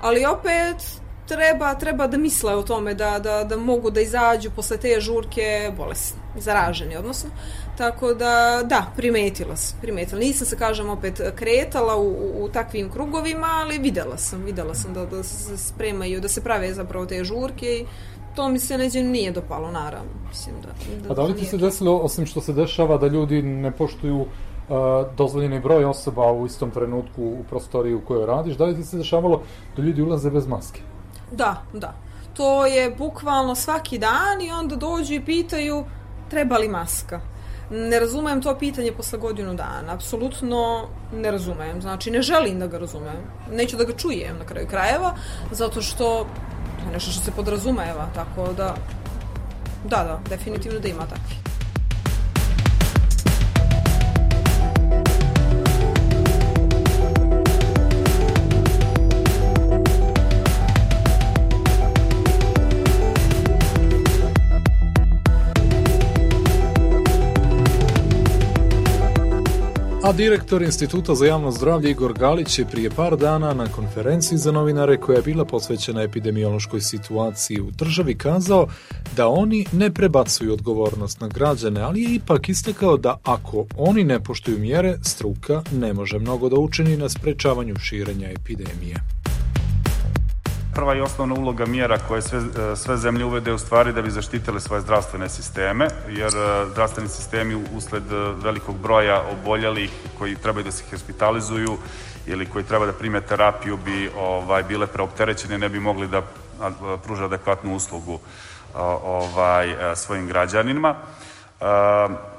ali 0.00 0.26
opet 0.26 1.00
treba, 1.26 1.74
treba 1.74 2.06
da 2.06 2.16
misle 2.16 2.54
o 2.54 2.62
tome 2.62 2.94
da, 2.94 3.18
da, 3.18 3.44
da 3.44 3.56
mogu 3.56 3.90
da 3.90 4.00
izađu 4.00 4.50
posle 4.50 4.76
te 4.76 5.00
žurke 5.00 5.72
bolesni, 5.76 6.20
zaraženi 6.38 6.96
odnosno. 6.96 7.30
Tako 7.78 8.14
da, 8.14 8.60
da, 8.64 8.86
primetila 8.96 9.56
sam, 9.56 9.78
primetila. 9.80 10.18
Nisam 10.20 10.46
se, 10.46 10.56
kažem, 10.56 10.88
opet 10.90 11.20
kretala 11.36 11.96
u, 11.96 12.44
u 12.44 12.48
takvim 12.48 12.90
krugovima, 12.90 13.46
ali 13.50 13.78
videla 13.78 14.18
sam, 14.18 14.42
videla 14.42 14.74
sam 14.74 14.94
da, 14.94 15.06
da 15.06 15.22
se 15.22 15.56
spremaju, 15.56 16.20
da 16.20 16.28
se 16.28 16.44
prave 16.44 16.74
zapravo 16.74 17.06
te 17.06 17.24
žurke 17.24 17.66
i 17.66 17.86
to 18.34 18.48
mi 18.48 18.58
se 18.58 18.78
neđe 18.78 19.02
nije 19.02 19.32
dopalo, 19.32 19.70
naravno. 19.70 20.10
Mislim 20.28 20.54
da, 20.62 20.68
da 21.08 21.12
A 21.12 21.14
da 21.14 21.22
li 21.22 21.36
ti 21.36 21.44
se 21.44 21.56
desilo, 21.56 21.96
osim 21.96 22.26
što 22.26 22.40
se 22.40 22.52
dešava 22.52 22.98
da 22.98 23.06
ljudi 23.06 23.42
ne 23.42 23.70
poštuju 23.70 24.20
uh, 24.20 24.26
dozvoljeni 25.16 25.60
broj 25.60 25.84
osoba 25.84 26.32
u 26.32 26.46
istom 26.46 26.70
trenutku 26.70 27.22
u 27.22 27.44
prostoriji 27.48 27.94
u 27.94 28.00
kojoj 28.00 28.26
radiš, 28.26 28.56
da 28.56 28.64
li 28.64 28.76
ti 28.76 28.84
se 28.84 28.96
dešavalo 28.96 29.42
da 29.76 29.82
ljudi 29.82 30.02
ulaze 30.02 30.30
bez 30.30 30.46
maske? 30.46 30.80
Da, 31.32 31.62
da. 31.72 31.94
to 32.34 32.66
je 32.66 32.90
bukvalno 32.98 33.54
svaki 33.54 33.98
dan 33.98 34.42
i 34.42 34.50
onda 34.50 34.76
dođu 34.76 35.14
i 35.14 35.24
pitaju 35.24 35.84
treba 36.30 36.58
li 36.58 36.68
maska. 36.68 37.20
Ne 37.70 38.00
razumem 38.00 38.42
to 38.42 38.58
pitanje 38.58 38.92
posle 38.92 39.18
godinu 39.18 39.54
dana. 39.54 39.94
Apsolutno 39.94 40.88
ne 41.14 41.30
razumem. 41.30 41.80
Znači, 41.80 42.10
ne 42.10 42.22
želim 42.22 42.58
da 42.58 42.66
ga 42.66 42.78
razumem. 42.78 43.16
Neću 43.52 43.76
da 43.76 43.84
ga 43.84 43.92
čujem 43.92 44.38
na 44.38 44.44
kraju 44.44 44.66
krajeva, 44.66 45.14
zato 45.50 45.82
što 45.82 46.26
nešto 46.92 47.10
što 47.10 47.24
se 47.24 47.30
podrazumeva, 47.30 48.08
tako 48.14 48.52
da 48.52 48.74
da, 49.84 50.04
da, 50.04 50.20
definitivno 50.28 50.80
da 50.80 50.88
ima 50.88 51.06
takvi. 51.06 51.49
Direktor 70.16 70.62
Instituta 70.62 71.14
za 71.14 71.26
javno 71.26 71.50
zdravlje 71.50 71.90
Igor 71.90 72.12
Galić 72.12 72.58
je 72.58 72.64
prije 72.64 72.90
par 72.90 73.16
dana 73.16 73.54
na 73.54 73.66
konferenciji 73.66 74.38
za 74.38 74.52
novinare 74.52 74.96
koja 74.96 75.16
je 75.16 75.22
bila 75.22 75.44
posvećena 75.44 76.02
epidemiološkoj 76.02 76.80
situaciji 76.80 77.60
u 77.60 77.70
državi 77.70 78.14
kazao 78.14 78.66
da 79.16 79.28
oni 79.28 79.66
ne 79.72 79.90
prebacuju 79.90 80.52
odgovornost 80.52 81.20
na 81.20 81.28
građane, 81.28 81.80
ali 81.80 82.02
je 82.02 82.14
ipak 82.14 82.48
istakao 82.48 82.96
da 82.96 83.18
ako 83.22 83.66
oni 83.76 84.04
ne 84.04 84.20
poštuju 84.20 84.58
mjere, 84.58 84.98
struka 85.02 85.62
ne 85.72 85.92
može 85.92 86.18
mnogo 86.18 86.48
da 86.48 86.56
učini 86.56 86.96
na 86.96 87.08
sprečavanju 87.08 87.76
širenja 87.76 88.30
epidemije 88.30 89.00
prva 90.74 90.94
i 90.94 91.00
osnovna 91.00 91.34
uloga 91.34 91.66
mjera 91.66 91.98
koje 92.08 92.22
sve, 92.22 92.40
sve 92.76 92.96
zemlje 92.96 93.24
uvede 93.24 93.52
u 93.52 93.58
stvari 93.58 93.92
da 93.92 94.02
bi 94.02 94.10
zaštitile 94.10 94.60
svoje 94.60 94.82
zdravstvene 94.82 95.28
sisteme, 95.28 95.88
jer 96.08 96.32
e, 96.34 96.66
zdravstveni 96.72 97.08
sistemi 97.08 97.64
usled 97.74 98.02
velikog 98.42 98.78
broja 98.78 99.22
oboljelih 99.32 99.90
koji 100.18 100.36
trebaju 100.36 100.64
da 100.64 100.72
se 100.72 100.84
hospitalizuju 100.90 101.78
ili 102.26 102.46
koji 102.46 102.64
treba 102.64 102.86
da 102.86 102.92
prime 102.92 103.20
terapiju 103.20 103.76
bi 103.84 104.10
ovaj, 104.18 104.62
bile 104.62 104.86
preopterećene, 104.86 105.58
ne 105.58 105.68
bi 105.68 105.80
mogli 105.80 106.08
da 106.08 106.22
pruže 107.04 107.24
adekvatnu 107.24 107.76
uslugu 107.76 108.18
ovaj, 109.04 109.70
e, 109.70 109.96
svojim 109.96 110.26
građanima. 110.26 110.94
E, 111.60 112.30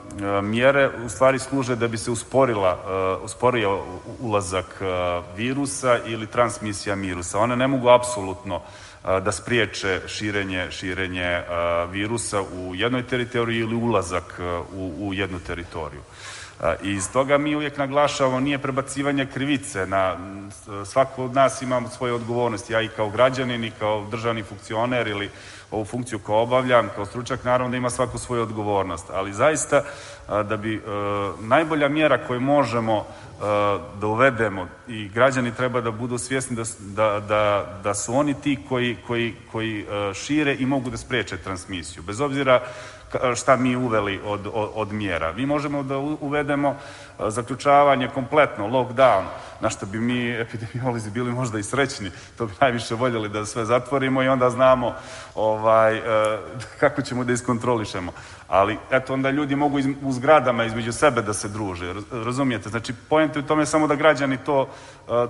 mjere 0.41 0.89
u 1.05 1.09
stvari 1.09 1.39
služe 1.39 1.75
da 1.75 1.87
bi 1.87 1.97
se 1.97 2.11
usporila, 2.11 2.73
uh, 2.73 3.23
usporio 3.25 3.79
ulazak 4.19 4.65
uh, 4.81 5.37
virusa 5.37 5.99
ili 6.05 6.27
transmisija 6.27 6.95
virusa. 6.95 7.39
One 7.39 7.55
ne 7.55 7.67
mogu 7.67 7.89
apsolutno 7.89 8.61
da 9.03 9.31
spriječe 9.31 10.01
širenje, 10.07 10.71
širenje 10.71 11.41
virusa 11.91 12.41
u 12.41 12.75
jednoj 12.75 13.07
teritoriji 13.07 13.59
ili 13.59 13.75
ulazak 13.75 14.39
u, 14.73 15.07
u 15.07 15.13
jednu 15.13 15.39
teritoriju. 15.39 16.01
I 16.83 16.91
iz 16.91 17.11
toga 17.13 17.37
mi 17.37 17.55
uvijek 17.55 17.77
naglašavamo 17.77 18.39
nije 18.39 18.59
prebacivanje 18.59 19.25
krivice 19.25 19.85
na 19.85 20.17
svako 20.85 21.25
od 21.25 21.33
nas 21.33 21.61
ima 21.61 21.81
svoje 21.89 22.13
odgovornosti 22.13 22.73
ja 22.73 22.81
i 22.81 22.87
kao 22.87 23.09
građanin 23.09 23.63
i 23.63 23.71
kao 23.79 24.07
državni 24.11 24.43
funkcioner 24.43 25.07
ili 25.07 25.29
ovu 25.71 25.85
funkciju 25.85 26.19
koju 26.19 26.35
obavljam 26.35 26.89
kao 26.95 27.05
stručak, 27.05 27.43
naravno 27.43 27.71
da 27.71 27.77
ima 27.77 27.89
svaku 27.89 28.17
svoju 28.17 28.41
odgovornost, 28.41 29.05
ali 29.13 29.33
zaista 29.33 29.83
da 30.27 30.57
bi 30.57 30.81
najbolja 31.39 31.89
mjera 31.89 32.27
koju 32.27 32.39
možemo 32.39 33.05
da 33.99 34.07
uvedemo 34.07 34.67
i 34.87 35.09
građani 35.09 35.55
treba 35.55 35.81
da 35.81 35.91
budu 35.91 36.17
svjesni 36.17 36.55
da, 36.55 36.63
da, 36.79 37.19
da, 37.19 37.79
da 37.83 37.93
su 37.93 38.13
oni 38.13 38.33
ti 38.33 38.59
koji, 38.69 38.97
koji, 39.07 39.35
koji 39.51 39.85
šire 40.13 40.55
i 40.59 40.65
mogu 40.65 40.89
da 40.89 40.97
spreče 40.97 41.37
transmisiju. 41.37 42.03
Bez 42.03 42.21
obzira 42.21 42.61
šta 43.36 43.56
mi 43.56 43.75
uveli 43.75 44.22
od, 44.25 44.48
od, 44.53 44.70
od 44.75 44.91
mjera. 44.91 45.34
Mi 45.34 45.46
možemo 45.46 45.84
da 45.84 45.98
uvedemo 45.98 46.75
zaključavanje 47.20 48.10
kompletno, 48.13 48.68
lockdown, 48.68 49.24
na 49.60 49.70
što 49.70 49.86
bi 49.86 50.00
mi 50.00 50.30
epidemiolozi 50.30 51.12
bili 51.12 51.32
možda 51.32 51.60
i 51.60 51.63
srećni, 51.63 52.12
to 52.38 52.46
bi 52.46 52.53
najviše 52.62 52.96
voljeli 52.96 53.30
da 53.30 53.46
sve 53.46 53.65
zatvorimo 53.65 54.24
i 54.24 54.27
onda 54.27 54.50
znamo 54.50 54.94
ovaj, 55.36 56.01
kako 56.80 57.01
ćemo 57.01 57.24
da 57.24 57.34
iskontrolišemo. 57.34 58.12
Ali, 58.48 58.77
eto, 58.91 59.13
onda 59.13 59.30
ljudi 59.30 59.56
mogu 59.56 59.80
iz, 59.80 59.86
u 60.03 60.12
zgradama 60.12 60.65
između 60.65 60.91
sebe 60.91 61.22
da 61.22 61.34
se 61.34 61.48
druže, 61.48 61.94
razumijete? 62.12 62.70
Znači, 62.70 62.94
pojente 63.10 63.39
u 63.39 63.44
tome 63.44 63.65
samo 63.65 63.88
da 63.88 63.96
građani 63.96 64.38
to, 64.38 64.70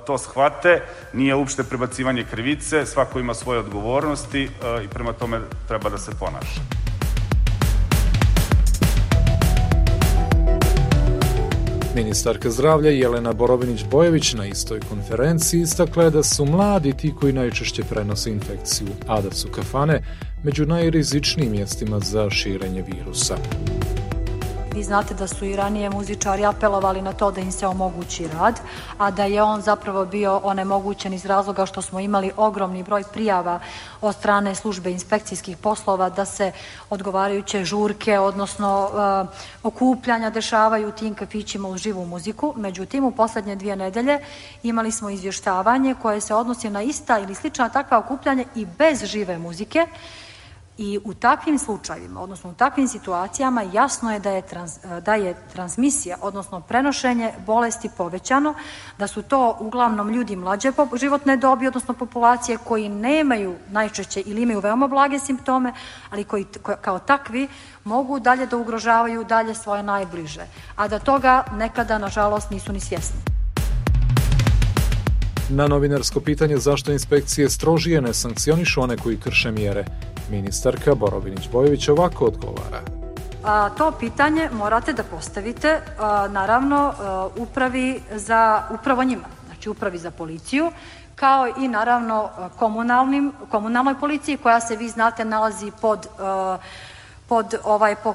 to 0.05 0.17
shvate, 0.17 0.81
nije 1.13 1.35
uopšte 1.35 1.63
prebacivanje 1.63 2.25
krivice, 2.31 2.85
svako 2.85 3.19
ima 3.19 3.33
svoje 3.33 3.59
odgovornosti 3.59 4.49
i 4.83 4.87
prema 4.87 5.13
tome 5.13 5.39
treba 5.67 5.89
da 5.89 5.97
se 5.97 6.11
ponaša. 6.19 6.90
Ministarka 11.95 12.49
zdravlja 12.49 12.89
Jelena 12.89 13.33
Borovinić-Bojević 13.33 14.33
na 14.37 14.45
istoj 14.45 14.79
konferenciji 14.89 15.61
istakla 15.61 16.09
da 16.09 16.23
su 16.23 16.45
mladi 16.45 16.93
ti 16.93 17.13
koji 17.19 17.33
najčešće 17.33 17.83
prenose 17.83 18.31
infekciju, 18.31 18.87
a 19.07 19.21
da 19.21 19.31
su 19.31 19.47
kafane 19.47 20.03
među 20.43 20.65
najrizičnijim 20.65 21.51
mjestima 21.51 21.99
za 21.99 22.29
širenje 22.29 22.83
virusa. 22.95 23.37
Vi 24.75 24.83
znate 24.83 25.13
da 25.13 25.27
su 25.27 25.45
i 25.45 25.55
ranije 25.55 25.89
muzičari 25.89 26.45
apelovali 26.45 27.01
na 27.01 27.13
to 27.13 27.31
da 27.31 27.41
im 27.41 27.51
se 27.51 27.67
omogući 27.67 28.27
rad, 28.27 28.59
a 28.97 29.11
da 29.11 29.25
je 29.25 29.43
on 29.43 29.61
zapravo 29.61 30.05
bio 30.05 30.41
onemogućen 30.43 31.13
iz 31.13 31.25
razloga 31.25 31.65
što 31.65 31.81
smo 31.81 31.99
imali 31.99 32.31
ogromni 32.37 32.83
broj 32.83 33.03
prijava 33.13 33.59
od 34.01 34.15
strane 34.15 34.55
službe 34.55 34.91
inspekcijskih 34.91 35.57
poslova 35.57 36.09
da 36.09 36.25
se 36.25 36.51
odgovarajuće 36.89 37.65
žurke, 37.65 38.19
odnosno 38.19 38.89
uh, 38.93 39.29
okupljanja 39.63 40.29
dešavaju 40.29 40.87
u 40.87 40.91
tim 40.91 41.15
kafićima 41.15 41.67
uz 41.67 41.81
živu 41.81 42.05
muziku. 42.05 42.53
Međutim, 42.57 43.03
u 43.03 43.11
poslednje 43.11 43.55
dvije 43.55 43.75
nedelje 43.75 44.19
imali 44.63 44.91
smo 44.91 45.09
izvještavanje 45.09 45.95
koje 46.01 46.21
se 46.21 46.33
odnosi 46.33 46.69
na 46.69 46.81
ista 46.81 47.19
ili 47.19 47.35
slična 47.35 47.69
takva 47.69 47.97
okupljanja 47.97 48.43
i 48.55 48.65
bez 48.65 49.05
žive 49.05 49.37
muzike, 49.37 49.87
I 50.77 50.99
u 51.03 51.13
takvim 51.13 51.59
slučajevima, 51.59 52.21
odnosno 52.21 52.49
u 52.49 52.53
takvim 52.53 52.87
situacijama, 52.87 53.61
jasno 53.61 54.13
je 54.13 54.19
da 54.19 54.29
je, 54.29 54.41
trans, 54.41 54.79
da 55.05 55.15
je 55.15 55.35
transmisija, 55.53 56.17
odnosno 56.21 56.61
prenošenje 56.61 57.31
bolesti 57.45 57.89
povećano, 57.97 58.53
da 58.97 59.07
su 59.07 59.21
to 59.21 59.57
uglavnom 59.59 60.09
ljudi 60.09 60.35
mlađe 60.35 60.71
životne 60.99 61.37
dobi, 61.37 61.67
odnosno 61.67 61.93
populacije 61.93 62.57
koji 62.57 62.89
nemaju 62.89 63.55
najčešće 63.69 64.21
ili 64.25 64.41
imaju 64.41 64.59
veoma 64.59 64.87
blage 64.87 65.19
simptome, 65.19 65.73
ali 66.09 66.23
koji 66.23 66.45
kao 66.81 66.99
takvi 66.99 67.47
mogu 67.83 68.19
dalje 68.19 68.45
da 68.45 68.57
ugrožavaju 68.57 69.23
dalje 69.23 69.55
svoje 69.55 69.83
najbliže, 69.83 70.45
a 70.75 70.87
da 70.87 70.99
toga 70.99 71.43
nekada, 71.53 71.97
nažalost, 71.97 72.51
nisu 72.51 72.73
ni 72.73 72.79
svjesni. 72.79 73.19
Na 75.49 75.67
novinarsko 75.67 76.19
pitanje 76.19 76.57
zašto 76.57 76.91
inspekcije 76.91 77.49
strožije 77.49 78.01
ne 78.01 78.13
sankcionišu 78.13 78.81
one 78.81 78.97
koji 78.97 79.17
krše 79.17 79.51
mjere, 79.51 79.85
Ministarka 80.31 80.95
Borovinić-Bojević 80.95 81.89
ovako 81.89 82.25
odgovara. 82.25 82.81
A, 83.43 83.69
to 83.69 83.91
pitanje 83.99 84.49
morate 84.53 84.93
da 84.93 85.03
postavite 85.03 85.81
a, 85.99 86.27
naravno 86.31 86.93
a, 86.99 87.27
upravi 87.37 88.01
za 88.15 88.63
upravo 88.73 89.03
njima, 89.03 89.27
znači 89.45 89.69
upravi 89.69 89.97
za 89.97 90.11
policiju, 90.11 90.71
kao 91.15 91.47
i 91.47 91.67
naravno 91.67 92.29
komunalnim, 92.55 93.31
komunalnoj 93.49 93.99
policiji 93.99 94.37
koja 94.37 94.59
se 94.59 94.75
vi 94.75 94.89
znate 94.89 95.25
nalazi 95.25 95.71
pod 95.81 96.07
pod, 97.31 97.55
ovaj, 97.63 97.95
po, 97.95 98.13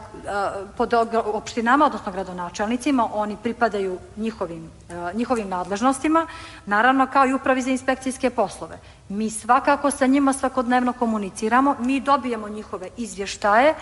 pod 0.76 0.94
opštinama, 1.24 1.86
odnosno 1.86 2.12
gradonačelnicima, 2.12 3.08
oni 3.12 3.36
pripadaju 3.42 3.98
njihovim, 4.16 4.70
njihovim 5.14 5.48
nadležnostima, 5.48 6.26
naravno 6.66 7.06
kao 7.12 7.26
i 7.26 7.32
upravi 7.34 7.62
za 7.62 7.70
inspekcijske 7.70 8.30
poslove. 8.30 8.78
Mi 9.08 9.30
svakako 9.30 9.90
sa 9.90 10.06
njima 10.06 10.32
svakodnevno 10.32 10.92
komuniciramo, 10.92 11.76
mi 11.80 12.00
dobijemo 12.00 12.48
njihove 12.48 12.88
izvještaje 12.96 13.74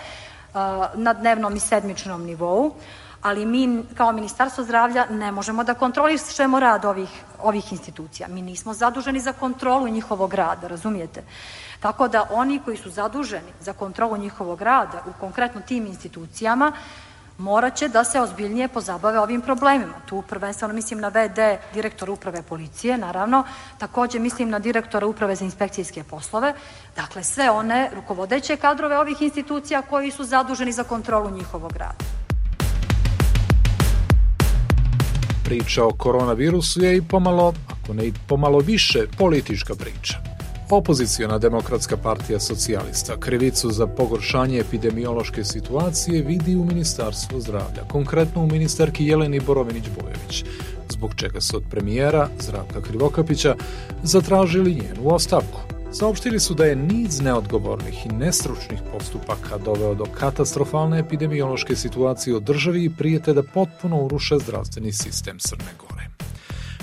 na 0.93 1.13
dnevnom 1.13 1.55
i 1.55 1.59
sedmičnom 1.59 2.23
nivou, 2.23 2.71
ali 3.25 3.45
mi 3.45 3.83
kao 3.97 4.11
Ministarstvo 4.11 4.63
zdravlja 4.63 5.05
ne 5.09 5.31
možemo 5.31 5.63
da 5.63 5.73
kontrolišemo 5.73 6.59
rad 6.59 6.85
ovih, 6.85 7.09
ovih 7.41 7.71
institucija. 7.71 8.27
Mi 8.27 8.41
nismo 8.41 8.73
zaduženi 8.73 9.19
za 9.19 9.33
kontrolu 9.33 9.87
njihovog 9.87 10.33
rada, 10.33 10.67
razumijete? 10.67 11.23
Tako 11.79 12.07
da 12.07 12.27
oni 12.31 12.59
koji 12.65 12.77
su 12.77 12.89
zaduženi 12.89 13.53
za 13.61 13.73
kontrolu 13.73 14.17
njihovog 14.17 14.61
rada 14.61 15.01
u 15.09 15.13
konkretno 15.19 15.61
tim 15.61 15.87
institucijama 15.87 16.71
morat 17.37 17.75
će 17.75 17.87
da 17.87 18.03
se 18.03 18.21
ozbiljnije 18.21 18.67
pozabave 18.67 19.19
ovim 19.19 19.41
problemima. 19.41 19.93
Tu 20.05 20.21
prvenstveno 20.21 20.73
mislim 20.73 20.99
na 20.99 21.07
VD 21.07 21.39
direktora 21.73 22.11
uprave 22.11 22.41
policije, 22.41 22.97
naravno, 22.97 23.43
takođe 23.77 24.19
mislim 24.19 24.49
na 24.49 24.59
direktora 24.59 25.07
uprave 25.07 25.35
za 25.35 25.45
inspekcijske 25.45 26.03
poslove, 26.03 26.53
dakle 26.95 27.23
sve 27.23 27.49
one 27.49 27.89
rukovodeće 27.95 28.57
kadrove 28.57 28.99
ovih 28.99 29.21
institucija 29.21 29.81
koji 29.81 30.11
su 30.11 30.23
zaduženi 30.23 30.71
za 30.71 30.83
kontrolu 30.83 31.29
njihovog 31.29 31.77
rada. 31.77 32.24
Priča 35.45 35.85
o 35.85 35.91
koronavirusu 35.91 36.83
je 36.83 36.97
i 36.97 37.01
pomalo, 37.01 37.53
ako 37.67 37.93
ne 37.93 38.07
i 38.07 38.13
pomalo 38.27 38.59
više, 38.59 39.05
politička 39.17 39.75
priča. 39.75 40.17
Opozicijona 40.69 41.37
demokratska 41.37 41.97
partija 41.97 42.39
socijalista 42.39 43.19
krivicu 43.19 43.71
za 43.71 43.87
pogoršanje 43.87 44.59
epidemiološke 44.59 45.43
situacije 45.43 46.21
vidi 46.21 46.55
u 46.55 46.65
Ministarstvu 46.65 47.41
zdravlja, 47.41 47.83
konkretno 47.91 48.43
u 48.43 48.47
ministarki 48.47 49.05
Jeleni 49.05 49.39
Borovinić-Bojović, 49.39 50.45
zbog 50.89 51.15
čega 51.15 51.41
su 51.41 51.57
od 51.57 51.63
premijera 51.71 52.29
Zdravka 52.39 52.81
Krivokapića 52.81 53.55
zatražili 54.03 54.75
njenu 54.75 55.13
ostavku. 55.13 55.74
Saopštili 55.99 56.39
su 56.39 56.53
da 56.53 56.65
je 56.65 56.75
niz 56.75 57.21
neodgovornih 57.21 58.05
i 58.05 58.09
nestručnih 58.09 58.79
postupaka 58.91 59.57
doveo 59.57 59.95
do 59.95 60.05
katastrofalne 60.19 60.99
epidemiološke 60.99 61.75
situacije 61.75 62.35
u 62.35 62.39
državi 62.39 62.83
i 62.83 62.89
prijete 62.89 63.33
da 63.33 63.43
potpuno 63.43 63.97
uruše 63.97 64.35
zdravstveni 64.39 64.91
sistem 64.91 65.39
Crne 65.39 65.71
Gore. 65.79 66.07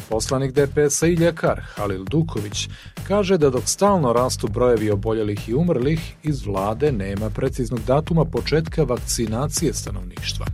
Poslanik 0.08 0.52
DPS-a 0.52 1.06
i 1.06 1.14
ljekar 1.14 1.60
Halil 1.74 2.04
Duković 2.04 2.68
kaže 3.08 3.38
da 3.38 3.50
dok 3.50 3.62
stalno 3.66 4.12
rastu 4.12 4.48
brojevi 4.48 4.90
oboljelih 4.90 5.48
i 5.48 5.54
umrlih, 5.54 6.14
iz 6.22 6.46
vlade 6.46 6.92
nema 6.92 7.30
preciznog 7.30 7.80
datuma 7.86 8.24
početka 8.24 8.82
vakcinacije 8.82 9.74
stanovništva. 9.74 10.46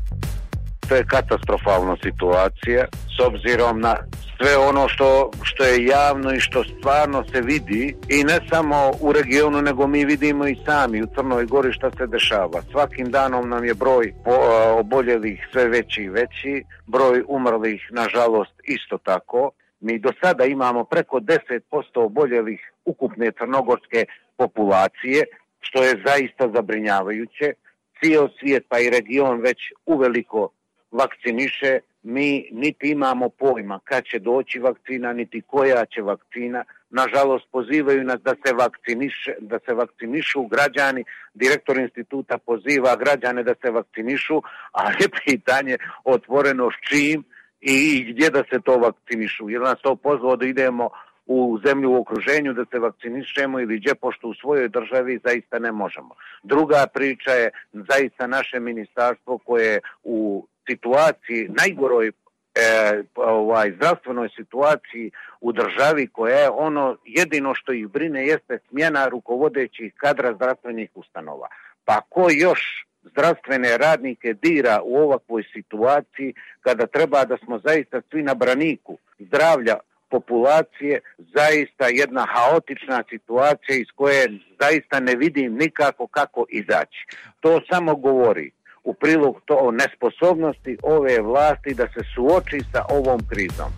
To 0.89 0.95
je 0.95 1.05
katastrofalna 1.05 1.97
situacija 2.03 2.85
s 3.17 3.21
obzirom 3.27 3.81
na 3.81 3.97
sve 4.37 4.57
ono 4.57 4.89
što, 4.89 5.31
što 5.43 5.65
je 5.65 5.85
javno 5.85 6.33
i 6.35 6.41
što 6.41 6.65
stvarno 6.65 7.25
se 7.33 7.41
vidi 7.41 7.97
i 8.09 8.25
ne 8.25 8.39
samo 8.51 8.91
u 9.01 9.13
regionu 9.13 9.63
nego 9.63 9.87
mi 9.87 10.05
vidimo 10.05 10.47
i 10.47 10.57
sami 10.67 11.03
u 11.03 11.07
Crnoj 11.15 11.47
Gori 11.47 11.73
šta 11.73 11.91
se 11.91 12.07
dešava. 12.07 12.63
Svakim 12.71 13.11
danom 13.11 13.49
nam 13.49 13.65
je 13.65 13.75
broj 13.75 14.15
oboljelih 14.79 15.49
sve 15.53 15.69
veći 15.69 16.03
i 16.03 16.09
veći, 16.09 16.65
broj 16.87 17.23
umrlih 17.29 17.89
nažalost 17.91 18.55
isto 18.65 18.99
tako. 18.99 19.51
Mi 19.81 19.99
do 19.99 20.11
sada 20.23 20.45
imamo 20.45 20.85
preko 20.85 21.21
10% 21.21 21.61
oboljelih 21.95 22.73
ukupne 22.85 23.33
crnogorske 23.39 24.05
populacije, 24.37 25.25
što 25.61 25.83
je 25.83 26.03
zaista 26.07 26.51
zabrinjavajuće. 26.55 27.53
Cijel 28.01 28.29
svijet 28.41 28.65
pa 28.69 28.79
i 28.79 28.91
region 28.91 29.41
već 29.41 29.59
uveliko 29.87 30.51
vakciniše, 30.91 31.81
mi 32.03 32.49
niti 32.53 32.91
imamo 32.91 33.29
pojma 33.29 33.81
kad 33.85 34.05
će 34.05 34.19
doći 34.19 34.59
vakcina, 34.59 35.13
niti 35.13 35.43
koja 35.47 35.87
će 35.87 36.03
vakcina. 36.03 36.65
Nažalost, 36.91 37.47
pozivaju 37.53 38.05
nas 38.05 38.21
da 38.21 38.35
se, 38.47 38.55
vakciniše, 38.55 39.35
da 39.41 39.59
se 39.67 39.75
vakcinišu 39.75 40.47
građani. 40.47 41.05
Direktor 41.35 41.79
instituta 41.79 42.39
poziva 42.39 42.97
građane 42.97 43.43
da 43.43 43.55
se 43.63 43.71
vakcinišu, 43.71 44.43
a 44.73 44.91
je 44.91 45.09
pitanje 45.25 45.77
otvoreno 46.05 46.71
s 46.71 46.89
čim 46.89 47.25
i 47.61 48.05
gdje 48.13 48.31
da 48.31 48.43
se 48.51 48.61
to 48.61 48.77
vakcinišu. 48.77 49.51
Jer 49.51 49.61
nas 49.61 49.81
to 49.83 49.97
pozvao 49.97 50.37
da 50.37 50.47
idemo 50.47 50.91
u 51.27 51.59
zemlju 51.67 51.93
u 51.93 52.01
okruženju 52.01 52.53
da 52.53 52.65
se 52.73 52.79
vakcinišemo 52.79 53.61
ili 53.61 53.77
gdje 53.79 53.95
pošto 53.95 54.29
u 54.29 54.35
svojoj 54.35 54.69
državi 54.69 55.21
zaista 55.25 55.59
ne 55.59 55.73
možemo. 55.73 56.15
Druga 56.43 56.87
priča 56.95 57.31
je 57.31 57.51
zaista 57.73 58.27
naše 58.27 58.61
ministarstvo 58.61 59.39
koje 59.39 59.81
u 60.03 60.47
situaciji, 60.71 61.49
najgoroj 61.49 62.09
e, 62.09 62.13
ovaj, 63.15 63.73
zdravstvenoj 63.77 64.29
situaciji 64.37 65.11
u 65.41 65.53
državi 65.53 66.07
koja 66.07 66.37
je 66.39 66.51
ono 66.51 66.97
jedino 67.05 67.55
što 67.55 67.73
ih 67.73 67.87
brine 67.87 68.27
jeste 68.27 68.59
smjena 68.69 69.09
rukovodećih 69.09 69.95
kadra 69.97 70.35
zdravstvenih 70.35 70.91
ustanova. 70.95 71.49
Pa 71.85 72.01
ko 72.01 72.27
još 72.31 72.87
zdravstvene 73.03 73.79
radnike 73.79 74.35
dira 74.43 74.81
u 74.85 74.97
ovakvoj 74.97 75.43
situaciji 75.53 76.35
kada 76.61 76.87
treba 76.87 77.25
da 77.25 77.37
smo 77.45 77.59
zaista 77.59 78.01
svi 78.11 78.23
na 78.23 78.35
braniku 78.35 78.99
zdravlja 79.19 79.77
populacije 80.11 81.01
zaista 81.19 81.87
jedna 81.87 82.27
haotična 82.29 83.03
situacija 83.11 83.77
iz 83.77 83.87
koje 83.95 84.29
zaista 84.61 85.01
ne 85.01 85.15
vidim 85.17 85.55
nikako 85.55 86.07
kako 86.07 86.45
izaći. 86.49 87.07
To 87.41 87.61
samo 87.71 87.95
govori 87.95 88.51
u 88.89 88.95
prilog 88.95 89.41
to 89.45 89.55
o 89.61 89.71
nesposobnosti 89.71 90.79
ove 90.83 91.21
vlasti 91.21 91.75
da 91.75 91.83
se 91.83 92.01
suoči 92.15 92.61
sa 92.73 92.85
ovom 92.89 93.21
krizom. 93.31 93.71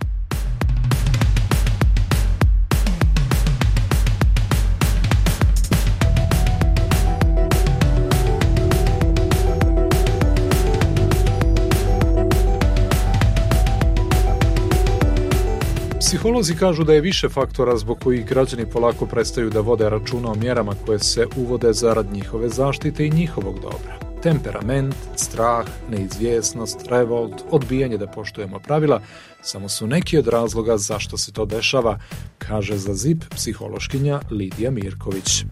Psiholozi 16.00 16.56
kažu 16.56 16.84
da 16.84 16.92
je 16.92 17.00
više 17.00 17.28
faktora 17.28 17.76
zbog 17.76 17.98
kojih 18.04 18.26
građani 18.26 18.66
polako 18.72 19.06
prestaju 19.06 19.50
da 19.50 19.60
vode 19.60 19.90
računa 19.90 20.30
o 20.30 20.34
mjerama 20.34 20.72
koje 20.86 20.98
se 20.98 21.26
uvode 21.36 21.72
zarad 21.72 22.06
njihove 22.12 22.48
zaštite 22.48 23.06
i 23.06 23.10
njihovog 23.10 23.60
dobra 23.60 24.09
temperament, 24.22 24.94
strah, 25.16 25.66
neizvjesnost, 25.90 26.87
revolt, 26.90 27.42
odbijanje 27.50 27.98
da 27.98 28.06
poštujemo 28.06 28.59
pravila, 28.59 29.00
samo 29.42 29.68
su 29.68 29.87
neki 29.87 30.18
od 30.18 30.28
razloga 30.28 30.76
zašto 30.76 31.18
se 31.18 31.33
to 31.33 31.44
dešava, 31.44 31.98
kaže 32.38 32.76
za 32.76 32.94
ZIP 32.94 33.24
psihološkinja 33.30 34.20
Lidija 34.30 34.70
Mirković. 34.70 35.44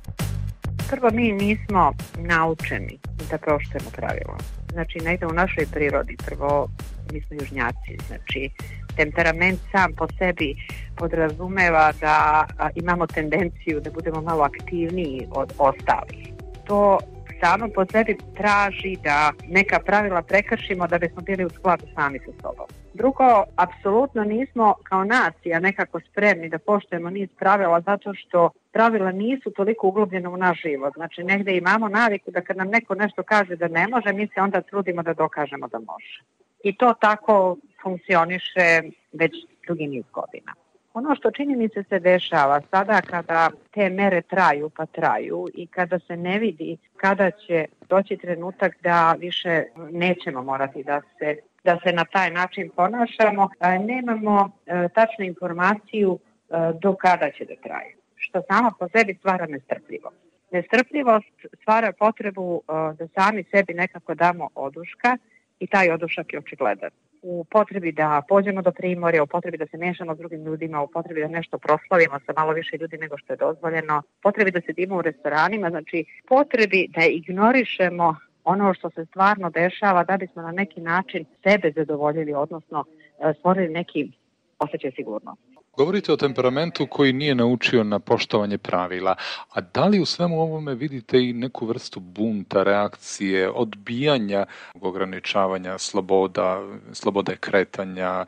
Prvo, 0.90 1.10
mi 1.12 1.32
nismo 1.32 1.92
naučeni 2.18 2.98
da 3.30 3.38
poštujemo 3.38 3.90
pravila. 3.92 4.38
Znači, 4.72 4.98
negde 4.98 5.26
u 5.26 5.32
našoj 5.32 5.66
prirodi, 5.72 6.16
prvo, 6.26 6.68
mi 7.12 7.20
smo 7.20 7.36
južnjaci, 7.40 7.98
znači, 8.08 8.50
temperament 8.96 9.60
sam 9.72 9.92
po 9.92 10.06
sebi 10.18 10.54
podrazumeva 10.96 11.92
da 12.00 12.46
imamo 12.74 13.06
tendenciju 13.06 13.80
da 13.80 13.90
budemo 13.90 14.20
malo 14.20 14.42
aktivniji 14.42 15.26
od 15.30 15.52
ostalih. 15.58 16.28
To 16.64 16.98
samo 17.40 17.68
po 17.74 17.84
sebi 17.92 18.16
traži 18.36 18.96
da 19.04 19.32
neka 19.48 19.78
pravila 19.86 20.22
prekršimo 20.22 20.86
da 20.86 20.98
bismo 20.98 21.22
bili 21.22 21.44
u 21.44 21.50
skladu 21.50 21.84
sami 21.94 22.18
sa 22.18 22.32
sobom. 22.42 22.66
Drugo, 22.94 23.44
apsolutno 23.56 24.24
nismo 24.24 24.74
kao 24.82 25.04
nacija 25.04 25.60
nekako 25.60 26.00
spremni 26.00 26.48
da 26.48 26.58
poštujemo 26.58 27.10
niz 27.10 27.28
pravila 27.38 27.80
zato 27.80 28.14
što 28.14 28.50
pravila 28.72 29.12
nisu 29.12 29.50
toliko 29.50 29.88
uglobljena 29.88 30.30
u 30.30 30.36
naš 30.36 30.62
život. 30.62 30.94
Znači 30.94 31.24
negde 31.24 31.56
imamo 31.56 31.88
naviku 31.88 32.30
da 32.30 32.40
kad 32.40 32.56
nam 32.56 32.68
neko 32.68 32.94
nešto 32.94 33.22
kaže 33.22 33.56
da 33.56 33.68
ne 33.68 33.88
može, 33.88 34.12
mi 34.12 34.26
se 34.26 34.40
onda 34.40 34.60
trudimo 34.60 35.02
da 35.02 35.14
dokažemo 35.14 35.68
da 35.68 35.78
može. 35.78 36.22
I 36.62 36.76
to 36.76 36.94
tako 37.00 37.56
funkcioniše 37.82 38.82
već 39.12 39.32
dugi 39.68 39.86
niz 39.86 40.04
godina. 40.12 40.52
Ono 40.98 41.14
što 41.14 41.30
čini 41.30 41.56
mi 41.56 41.68
se 41.68 41.82
se 41.88 41.98
dešava 41.98 42.60
sada 42.70 43.00
kada 43.00 43.50
te 43.70 43.90
mere 43.90 44.22
traju 44.22 44.70
pa 44.76 44.86
traju 44.86 45.46
i 45.54 45.66
kada 45.66 45.98
se 45.98 46.16
ne 46.16 46.38
vidi 46.38 46.76
kada 46.96 47.30
će 47.30 47.66
doći 47.88 48.16
trenutak 48.16 48.72
da 48.82 49.14
više 49.18 49.64
nećemo 49.90 50.42
morati 50.42 50.82
da 50.82 51.00
se 51.18 51.36
da 51.64 51.78
se 51.84 51.92
na 51.92 52.04
taj 52.04 52.30
način 52.30 52.70
ponašamo, 52.76 53.48
nemamo 53.86 54.50
e, 54.66 54.88
tačnu 54.94 55.24
informaciju 55.24 56.18
e, 56.18 56.54
do 56.82 56.94
kada 56.94 57.30
će 57.30 57.44
da 57.44 57.54
traje, 57.62 57.94
što 58.16 58.42
samo 58.50 58.70
po 58.78 58.88
sebi 58.88 59.14
stvara 59.14 59.46
nestrpljivost. 59.46 60.16
Nestrpljivost 60.50 61.34
stvara 61.60 61.92
potrebu 61.98 62.62
e, 62.62 62.72
da 62.98 63.08
sami 63.14 63.44
sebi 63.50 63.74
nekako 63.74 64.14
damo 64.14 64.48
oduška 64.54 65.18
i 65.60 65.66
taj 65.66 65.90
odušak 65.90 66.32
je 66.32 66.38
očigledan 66.38 66.90
u 67.22 67.44
potrebi 67.50 67.92
da 67.92 68.22
pođemo 68.28 68.62
do 68.62 68.72
primorja, 68.72 69.22
u 69.22 69.26
potrebi 69.26 69.58
da 69.58 69.66
se 69.66 69.76
mešamo 69.76 70.14
s 70.14 70.18
drugim 70.18 70.44
ljudima, 70.44 70.82
u 70.82 70.88
potrebi 70.88 71.20
da 71.20 71.28
nešto 71.28 71.58
proslavimo 71.58 72.18
sa 72.26 72.32
malo 72.36 72.52
više 72.52 72.76
ljudi 72.76 72.98
nego 72.98 73.18
što 73.18 73.32
je 73.32 73.36
dozvoljeno, 73.36 74.02
potrebi 74.22 74.50
da 74.50 74.60
sedimo 74.60 74.96
u 74.96 75.02
restoranima, 75.02 75.70
znači 75.70 76.04
potrebi 76.28 76.88
da 76.88 77.04
ignorišemo 77.04 78.16
ono 78.44 78.74
što 78.74 78.90
se 78.90 79.04
stvarno 79.04 79.50
dešava 79.50 80.04
da 80.04 80.16
bismo 80.16 80.42
na 80.42 80.52
neki 80.52 80.80
način 80.80 81.24
sebe 81.42 81.72
zadovoljili, 81.76 82.34
odnosno 82.34 82.84
e, 82.84 83.34
stvorili 83.38 83.68
neki 83.68 84.12
osjećaj 84.58 84.90
sigurnosti. 84.96 85.47
Govorite 85.78 86.12
o 86.12 86.16
temperamentu 86.16 86.86
koji 86.86 87.12
nije 87.12 87.34
naučio 87.34 87.84
na 87.84 87.98
poštovanje 87.98 88.58
pravila, 88.58 89.14
a 89.54 89.60
da 89.60 89.84
li 89.84 90.00
u 90.00 90.04
svemu 90.04 90.40
ovome 90.40 90.74
vidite 90.74 91.18
i 91.18 91.32
neku 91.32 91.66
vrstu 91.66 92.00
bunta, 92.00 92.62
reakcije, 92.62 93.50
odbijanja, 93.50 94.46
ograničavanja 94.80 95.78
sloboda, 95.78 96.62
slobode 96.92 97.36
kretanja, 97.40 98.24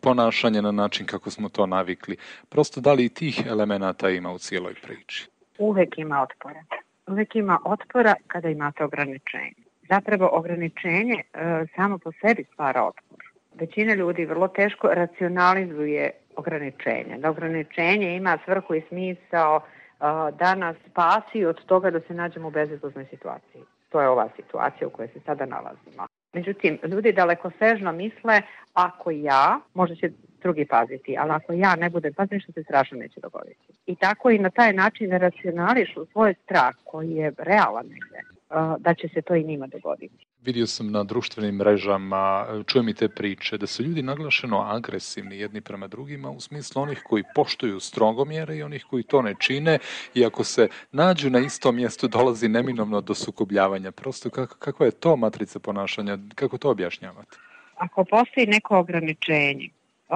ponašanja 0.00 0.60
na 0.60 0.72
način 0.72 1.06
kako 1.06 1.30
smo 1.30 1.48
to 1.48 1.66
navikli? 1.66 2.16
Prosto 2.48 2.80
da 2.80 2.92
li 2.92 3.04
i 3.04 3.08
tih 3.08 3.42
elemenata 3.46 4.10
ima 4.10 4.32
u 4.32 4.38
cijeloj 4.38 4.74
priči? 4.82 5.28
Uvek 5.58 5.98
ima 5.98 6.22
otpora. 6.22 6.64
Uvek 7.06 7.36
ima 7.36 7.58
otpora 7.64 8.14
kada 8.26 8.48
imate 8.48 8.84
ograničenje. 8.84 9.64
Zapravo 9.88 10.30
ograničenje 10.32 11.14
e, 11.14 11.64
samo 11.76 11.98
po 11.98 12.12
sebi 12.12 12.44
stvara 12.52 12.82
otpor. 12.84 13.24
Većina 13.54 13.94
ljudi 13.94 14.24
vrlo 14.24 14.48
teško 14.48 14.88
racionalizuje 14.88 16.10
ograničenja. 16.36 17.18
Da 17.18 17.30
ograničenje 17.30 18.16
ima 18.16 18.38
svrhu 18.44 18.74
i 18.74 18.82
smisao 18.88 19.60
da 20.38 20.54
nas 20.54 20.76
spasi 20.90 21.44
od 21.44 21.64
toga 21.64 21.90
da 21.90 22.00
se 22.00 22.14
nađemo 22.14 22.48
u 22.48 22.50
bezizlaznoj 22.50 23.06
situaciji. 23.10 23.62
To 23.88 24.00
je 24.00 24.08
ova 24.08 24.28
situacija 24.36 24.88
u 24.88 24.90
kojoj 24.90 25.08
se 25.08 25.20
sada 25.26 25.46
nalazimo. 25.46 26.06
Međutim, 26.32 26.78
ljudi 26.88 27.12
daleko 27.12 27.50
sežno 27.58 27.92
misle, 27.92 28.42
ako 28.72 29.10
ja, 29.10 29.60
možda 29.74 29.96
će 29.96 30.10
drugi 30.42 30.66
paziti, 30.66 31.16
ali 31.18 31.30
ako 31.30 31.52
ja 31.52 31.76
ne 31.76 31.90
budem 31.90 32.14
paziti, 32.14 32.34
ništa 32.34 32.52
se 32.52 32.62
strašno 32.62 32.98
neće 32.98 33.20
dogoditi. 33.20 33.72
I 33.86 33.96
tako 33.96 34.30
i 34.30 34.38
na 34.38 34.50
taj 34.50 34.72
način 34.72 35.10
racionališu 35.10 36.06
svoj 36.12 36.34
strah 36.44 36.74
koji 36.84 37.10
je 37.10 37.32
realan 37.38 37.86
negde, 37.86 38.33
da 38.78 38.94
će 38.94 39.08
se 39.08 39.22
to 39.22 39.34
i 39.34 39.44
njima 39.44 39.66
dogoditi. 39.66 40.26
Vidio 40.42 40.66
sam 40.66 40.90
na 40.90 41.04
društvenim 41.04 41.54
mrežama, 41.54 42.46
čujem 42.66 42.88
i 42.88 42.94
te 42.94 43.08
priče, 43.08 43.58
da 43.58 43.66
su 43.66 43.82
ljudi 43.82 44.02
naglašeno 44.02 44.60
agresivni 44.60 45.38
jedni 45.38 45.60
prema 45.60 45.86
drugima 45.86 46.30
u 46.30 46.40
smislu 46.40 46.82
onih 46.82 47.02
koji 47.06 47.22
poštuju 47.34 47.80
strogo 47.80 48.24
mjere 48.24 48.56
i 48.56 48.62
onih 48.62 48.84
koji 48.90 49.02
to 49.02 49.22
ne 49.22 49.34
čine 49.38 49.78
i 50.14 50.24
ako 50.24 50.44
se 50.44 50.68
nađu 50.92 51.30
na 51.30 51.38
istom 51.38 51.76
mjestu 51.76 52.08
dolazi 52.08 52.48
neminovno 52.48 53.00
do 53.00 53.14
sukobljavanja. 53.14 53.92
Prosto 53.92 54.30
kakva 54.58 54.86
je 54.86 54.92
to 54.92 55.16
matrica 55.16 55.58
ponašanja, 55.58 56.18
kako 56.34 56.58
to 56.58 56.70
objašnjavate? 56.70 57.36
Ako 57.76 58.04
postoji 58.04 58.46
neko 58.46 58.78
ograničenje, 58.78 59.68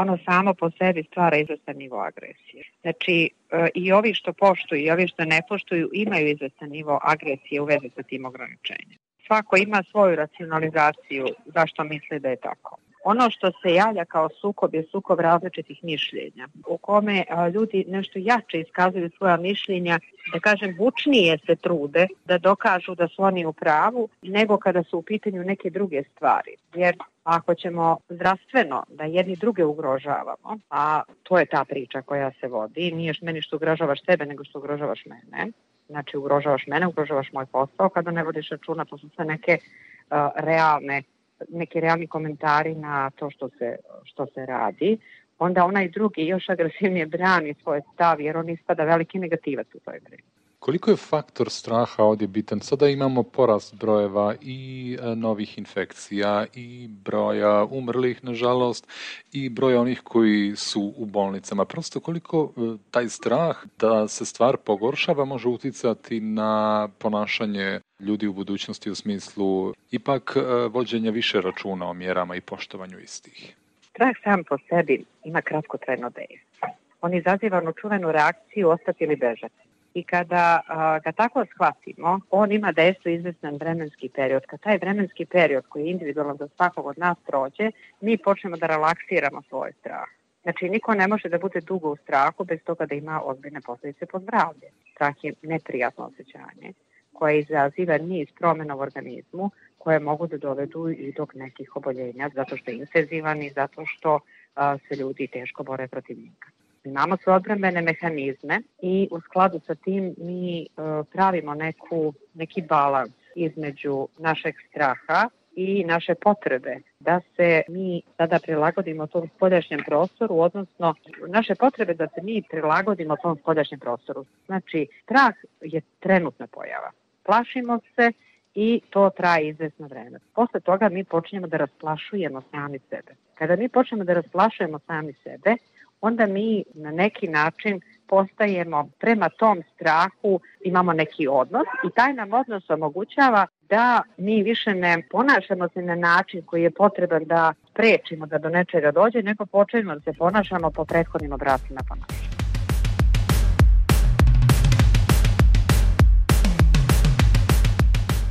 ono 0.02 0.18
samo 0.24 0.54
po 0.54 0.70
sebi 0.70 1.02
stvara 1.10 1.36
izvestan 1.36 1.76
nivo 1.76 1.98
agresije. 2.10 2.62
Znači, 2.82 3.30
e, 3.50 3.68
i 3.74 3.92
ovi 3.92 4.14
što 4.14 4.32
poštuju 4.32 4.80
i 4.80 4.90
ovi 4.90 5.08
što 5.08 5.24
ne 5.24 5.40
poštuju 5.48 5.90
imaju 5.92 6.28
izvestan 6.28 6.68
nivo 6.68 6.98
agresije 7.02 7.60
u 7.60 7.64
vezi 7.64 7.90
sa 7.96 8.02
tim 8.02 8.24
ograničenjem. 8.24 8.98
Svako 9.26 9.56
ima 9.56 9.82
svoju 9.90 10.16
racionalizaciju 10.16 11.26
zašto 11.46 11.84
misli 11.84 12.20
da 12.20 12.28
je 12.28 12.36
tako. 12.36 12.76
Ono 13.04 13.30
što 13.30 13.50
se 13.62 13.74
javlja 13.74 14.04
kao 14.04 14.28
sukob 14.40 14.74
je 14.74 14.84
sukob 14.90 15.20
različitih 15.20 15.84
mišljenja, 15.84 16.48
u 16.66 16.78
kome 16.78 17.24
ljudi 17.54 17.84
nešto 17.88 18.18
jače 18.18 18.60
iskazuju 18.60 19.10
svoja 19.16 19.36
mišljenja, 19.36 19.98
da 20.32 20.40
kažem 20.40 20.76
bučnije 20.76 21.38
se 21.46 21.56
trude 21.56 22.06
da 22.24 22.38
dokažu 22.38 22.94
da 22.94 23.08
su 23.08 23.22
oni 23.22 23.46
u 23.46 23.52
pravu, 23.52 24.08
nego 24.22 24.56
kada 24.56 24.82
su 24.82 24.98
u 24.98 25.02
pitanju 25.02 25.44
neke 25.44 25.70
druge 25.70 26.02
stvari. 26.12 26.56
Jer 26.74 26.96
ako 27.24 27.54
ćemo 27.54 27.96
zdravstveno 28.08 28.84
da 28.88 29.04
jedni 29.04 29.36
druge 29.36 29.64
ugrožavamo, 29.64 30.58
a 30.70 31.02
to 31.22 31.38
je 31.38 31.46
ta 31.46 31.64
priča 31.64 32.02
koja 32.02 32.30
se 32.40 32.48
vodi, 32.48 32.92
nije 32.92 33.14
meni 33.22 33.42
što 33.42 33.56
ugrožavaš 33.56 34.04
sebe, 34.04 34.26
nego 34.26 34.44
što 34.44 34.58
ugrožavaš 34.58 35.04
mene, 35.06 35.52
znači 35.88 36.16
ugrožavaš 36.16 36.66
mene, 36.66 36.86
ugrožavaš 36.86 37.32
moj 37.32 37.46
posao, 37.46 37.88
kada 37.88 38.10
ne 38.10 38.24
vodiš 38.24 38.50
računa, 38.50 38.84
to 38.84 38.98
su 38.98 39.08
sve 39.08 39.24
neke 39.24 39.58
uh, 39.58 40.16
realne 40.36 41.02
neki 41.48 41.80
realni 41.80 42.06
komentari 42.06 42.74
na 42.74 43.10
to 43.10 43.30
što 43.30 43.48
se, 43.48 43.76
što 44.04 44.26
se 44.26 44.46
radi, 44.46 44.98
onda 45.38 45.64
onaj 45.64 45.88
drugi 45.88 46.26
još 46.26 46.48
agresivnije 46.48 47.06
brani 47.06 47.54
svoj 47.62 47.80
stav 47.94 48.20
jer 48.20 48.36
on 48.36 48.48
ispada 48.48 48.84
veliki 48.84 49.18
negativac 49.18 49.66
u 49.74 49.80
toj 49.80 50.00
priči. 50.00 50.37
Koliko 50.58 50.90
je 50.90 50.96
faktor 50.96 51.50
straha 51.50 52.02
ovdje 52.02 52.26
bitan? 52.28 52.60
Sada 52.60 52.88
imamo 52.88 53.22
porast 53.22 53.74
brojeva 53.74 54.34
i 54.40 54.96
e, 55.02 55.14
novih 55.16 55.58
infekcija 55.58 56.46
i 56.54 56.88
broja 56.88 57.64
umrlih, 57.64 58.24
nažalost, 58.24 58.88
i 59.32 59.48
broja 59.48 59.80
onih 59.80 60.00
koji 60.04 60.56
su 60.56 60.92
u 60.96 61.06
bolnicama. 61.06 61.64
Prosto 61.64 62.00
koliko 62.00 62.52
e, 62.56 62.76
taj 62.90 63.08
strah 63.08 63.56
da 63.78 64.08
se 64.08 64.24
stvar 64.24 64.56
pogoršava 64.56 65.24
može 65.24 65.48
uticati 65.48 66.20
na 66.20 66.88
ponašanje 66.98 67.80
ljudi 68.00 68.26
u 68.26 68.32
budućnosti 68.32 68.90
u 68.90 68.94
smislu 68.94 69.74
ipak 69.90 70.36
e, 70.36 70.68
vođenja 70.68 71.10
više 71.10 71.40
računa 71.40 71.90
o 71.90 71.94
mjerama 71.94 72.36
i 72.36 72.40
poštovanju 72.40 72.98
istih? 72.98 73.56
Strah 73.90 74.16
sam 74.24 74.44
po 74.44 74.58
sebi 74.68 75.04
ima 75.24 75.42
kratkotrajno 75.42 76.10
dejstvo. 76.10 76.68
On 77.00 77.14
izaziva 77.14 77.58
onu 77.58 77.72
čuvenu 77.72 78.12
reakciju 78.12 78.68
ostati 78.68 79.04
ili 79.04 79.16
bežati 79.16 79.67
i 79.98 80.02
kada 80.02 80.60
ga 81.04 81.12
tako 81.12 81.44
shvatimo, 81.54 82.20
on 82.30 82.52
ima 82.52 82.72
dejstvo 82.72 83.10
izvestan 83.10 83.56
vremenski 83.56 84.08
period. 84.08 84.46
Kad 84.46 84.60
taj 84.60 84.78
vremenski 84.78 85.26
period 85.26 85.64
koji 85.68 85.84
je 85.84 85.90
individualan 85.90 86.36
za 86.36 86.48
svakog 86.56 86.86
od 86.86 86.98
nas 86.98 87.16
prođe, 87.26 87.70
mi 88.00 88.18
počnemo 88.18 88.56
da 88.56 88.66
relaksiramo 88.66 89.42
svoj 89.42 89.72
strah. 89.80 90.08
Znači, 90.42 90.68
niko 90.68 90.94
ne 90.94 91.08
može 91.08 91.28
da 91.28 91.38
bude 91.38 91.60
dugo 91.60 91.90
u 91.90 91.96
strahu 91.96 92.44
bez 92.44 92.60
toga 92.64 92.86
da 92.86 92.94
ima 92.94 93.20
ozbiljne 93.24 93.60
posledice 93.60 94.06
po 94.06 94.18
zdravlje. 94.18 94.68
Strah 94.94 95.14
je 95.22 95.32
neprijatno 95.42 96.04
osjećanje 96.04 96.72
koje 97.12 97.38
izaziva 97.38 97.98
niz 97.98 98.28
promjena 98.38 98.76
u 98.76 98.80
organizmu 98.80 99.50
koje 99.78 99.98
mogu 99.98 100.26
da 100.26 100.36
dovedu 100.36 100.88
i 100.88 101.12
do 101.16 101.26
nekih 101.34 101.76
oboljenja 101.76 102.30
zato 102.34 102.56
što 102.56 102.70
je 102.70 102.76
intenzivan 102.76 103.42
i 103.42 103.50
zato 103.50 103.82
što 103.86 104.20
a, 104.54 104.78
se 104.78 104.96
ljudi 104.96 105.26
teško 105.26 105.62
bore 105.62 105.88
protiv 105.88 106.16
njega. 106.18 106.48
Imamo 106.84 107.16
sve 107.16 107.32
odbrambene 107.32 107.82
mehanizme 107.82 108.60
i 108.82 109.08
u 109.10 109.20
skladu 109.20 109.60
sa 109.66 109.74
tim 109.74 110.14
mi 110.18 110.66
uh, 110.76 111.06
pravimo 111.12 111.54
neku, 111.54 112.14
neki 112.34 112.62
balans 112.62 113.12
između 113.34 114.08
našeg 114.18 114.54
straha 114.68 115.28
i 115.56 115.84
naše 115.84 116.14
potrebe 116.14 116.76
da 117.00 117.20
se 117.36 117.62
mi 117.68 118.02
sada 118.16 118.38
prilagodimo 118.42 119.06
tom 119.06 119.28
spoljašnjem 119.36 119.80
prostoru, 119.86 120.40
odnosno 120.40 120.94
naše 121.26 121.54
potrebe 121.54 121.94
da 121.94 122.08
se 122.08 122.22
mi 122.22 122.42
prilagodimo 122.50 123.16
tom 123.16 123.36
spoljašnjem 123.36 123.80
prostoru. 123.80 124.24
Znači, 124.46 124.86
strah 125.02 125.34
je 125.60 125.80
trenutna 126.00 126.46
pojava. 126.46 126.90
Plašimo 127.24 127.80
se 127.94 128.12
i 128.54 128.80
to 128.90 129.10
traje 129.16 129.48
izvesno 129.48 129.86
vreme. 129.86 130.18
Posle 130.34 130.60
toga 130.60 130.88
mi 130.88 131.04
počinjemo 131.04 131.46
da 131.46 131.56
rasplašujemo 131.56 132.42
sami 132.50 132.78
sebe. 132.78 133.14
Kada 133.34 133.56
mi 133.56 133.68
počnemo 133.68 134.04
da 134.04 134.12
rasplašujemo 134.12 134.78
sami 134.78 135.12
sebe, 135.12 135.56
onda 136.00 136.26
mi 136.26 136.64
na 136.74 136.90
neki 136.90 137.28
način 137.28 137.80
postajemo 138.06 138.90
prema 138.98 139.28
tom 139.28 139.62
strahu, 139.74 140.40
imamo 140.64 140.92
neki 140.92 141.28
odnos 141.28 141.66
i 141.84 141.90
taj 141.94 142.12
nam 142.12 142.32
odnos 142.32 142.70
omogućava 142.70 143.46
da 143.68 144.02
mi 144.16 144.42
više 144.42 144.74
ne 144.74 145.02
ponašamo 145.10 145.68
se 145.68 145.82
na 145.82 145.94
način 145.94 146.42
koji 146.46 146.62
je 146.62 146.70
potreban 146.70 147.24
da 147.24 147.54
sprečimo 147.70 148.26
da 148.26 148.38
do 148.38 148.48
nečega 148.48 148.90
dođe, 148.90 149.22
nego 149.22 149.46
počnemo 149.46 149.94
da 149.94 150.00
se 150.00 150.18
ponašamo 150.18 150.70
po 150.70 150.84
prethodnim 150.84 151.32
obracima 151.32 151.80
ponašanja. 151.88 152.37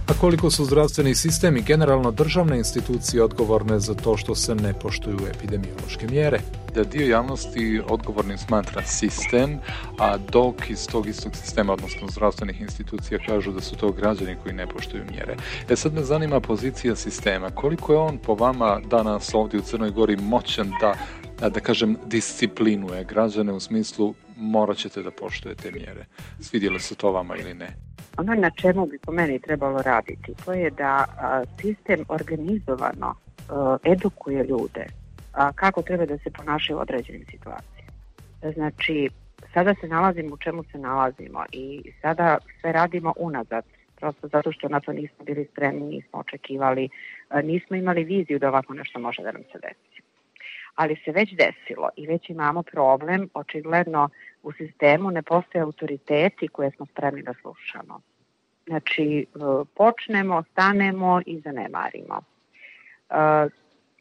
A 0.08 0.13
koliko 0.22 0.52
su 0.52 0.65
zdravstveni 0.65 1.15
sistem 1.15 1.58
i 1.58 1.62
generalno 1.62 2.12
državne 2.12 2.58
institucije 2.58 3.24
odgovorne 3.24 3.80
za 3.80 3.93
to 3.93 4.17
što 4.17 4.36
se 4.36 4.56
ne 4.56 4.74
poštuju 4.74 5.20
epidemiološke 5.36 6.08
mjere? 6.08 6.39
Da 6.76 6.84
dio 6.84 7.08
javnosti 7.08 7.82
odgovornim 7.89 8.38
smatra 8.38 8.86
sistem, 8.86 9.60
a 10.00 10.17
dok 10.17 10.70
iz 10.70 10.88
tog 10.88 11.08
istog 11.08 11.36
sistema, 11.36 11.74
odnosno 11.74 12.08
zdravstvenih 12.08 12.62
institucija, 12.62 13.20
kažu 13.28 13.52
da 13.52 13.62
su 13.62 13.76
to 13.76 13.91
građani 13.91 14.36
koji 14.43 14.56
ne 14.56 14.67
poštuju 14.67 15.04
mjere. 15.12 15.36
E 15.70 15.76
sad 15.76 15.93
me 15.93 16.04
zanima 16.04 16.39
pozicija 16.39 16.96
sistema. 16.96 17.50
Koliko 17.50 17.93
je 17.93 18.00
on 18.00 18.17
po 18.17 18.36
vama 18.36 18.82
danas 18.89 19.34
ovdje 19.34 19.60
u 19.60 19.63
Crnoj 19.63 19.91
Gori 19.91 20.17
moćan 20.17 20.72
da 20.82 20.96
da 21.50 21.60
kažem, 21.60 21.98
disciplinuje 22.06 23.04
građane 23.04 23.54
u 23.54 23.60
smislu 23.60 24.13
morat 24.38 24.78
ćete 24.78 25.04
da 25.04 25.12
poštujete 25.12 25.72
mjere. 25.72 26.06
Svidjelo 26.39 26.80
se 26.80 26.96
to 26.96 27.12
vama 27.12 27.38
ili 27.38 27.54
ne? 27.54 27.87
Ono 28.18 28.36
na 28.36 28.50
čemu 28.50 28.86
bi 28.86 29.00
po 29.00 29.12
meni 29.12 29.40
trebalo 29.40 29.82
raditi, 29.82 30.34
to 30.46 30.54
je 30.54 30.70
da 30.70 31.06
sistem 31.62 32.06
organizovano 32.08 33.16
a, 33.50 33.78
edukuje 33.84 34.44
ljude 34.44 34.86
kako 35.56 35.82
treba 35.82 36.06
da 36.06 36.18
se 36.18 36.32
ponašaju 36.32 36.78
u 36.78 36.82
određenim 36.82 37.26
situacijama. 37.32 37.92
Znači, 38.54 39.10
sada 39.54 39.76
se 39.82 39.88
nalazimo 39.88 40.34
u 40.34 40.38
čemu 40.38 40.64
se 40.64 40.78
nalazimo 40.78 41.46
i 41.52 41.92
sada 42.02 42.38
sve 42.62 42.72
radimo 42.72 43.14
unazad, 43.18 43.66
prosto 43.96 44.28
zato 44.28 44.52
što 44.52 44.70
na 44.70 44.80
to 44.80 44.94
nismo 44.94 45.26
bili 45.26 45.48
spremni, 45.52 45.96
nismo 45.96 46.20
očekivali, 46.20 46.90
nismo 47.44 47.76
imali 47.76 48.04
viziju 48.04 48.40
da 48.40 48.48
ovako 48.48 48.74
nešto 48.74 49.00
može 49.00 49.22
da 49.24 49.32
nam 49.32 49.44
se 49.52 49.60
desi. 49.60 50.02
Ali 50.78 50.96
se 51.06 51.12
već 51.12 51.30
desilo 51.34 51.90
i 51.96 52.08
već 52.08 52.30
imamo 52.30 52.63
problem, 52.63 53.30
očigledno 53.34 54.10
u 54.44 54.52
sistemu 54.52 55.12
ne 55.12 55.22
postoje 55.22 55.62
autoriteti 55.62 56.48
koje 56.48 56.72
smo 56.72 56.86
spremni 56.86 57.24
da 57.24 57.34
slušamo. 57.42 58.02
Znači, 58.68 59.26
e, 59.36 59.40
počnemo, 59.76 60.44
stanemo 60.52 61.22
i 61.26 61.40
zanemarimo. 61.40 62.22
E, 63.10 63.13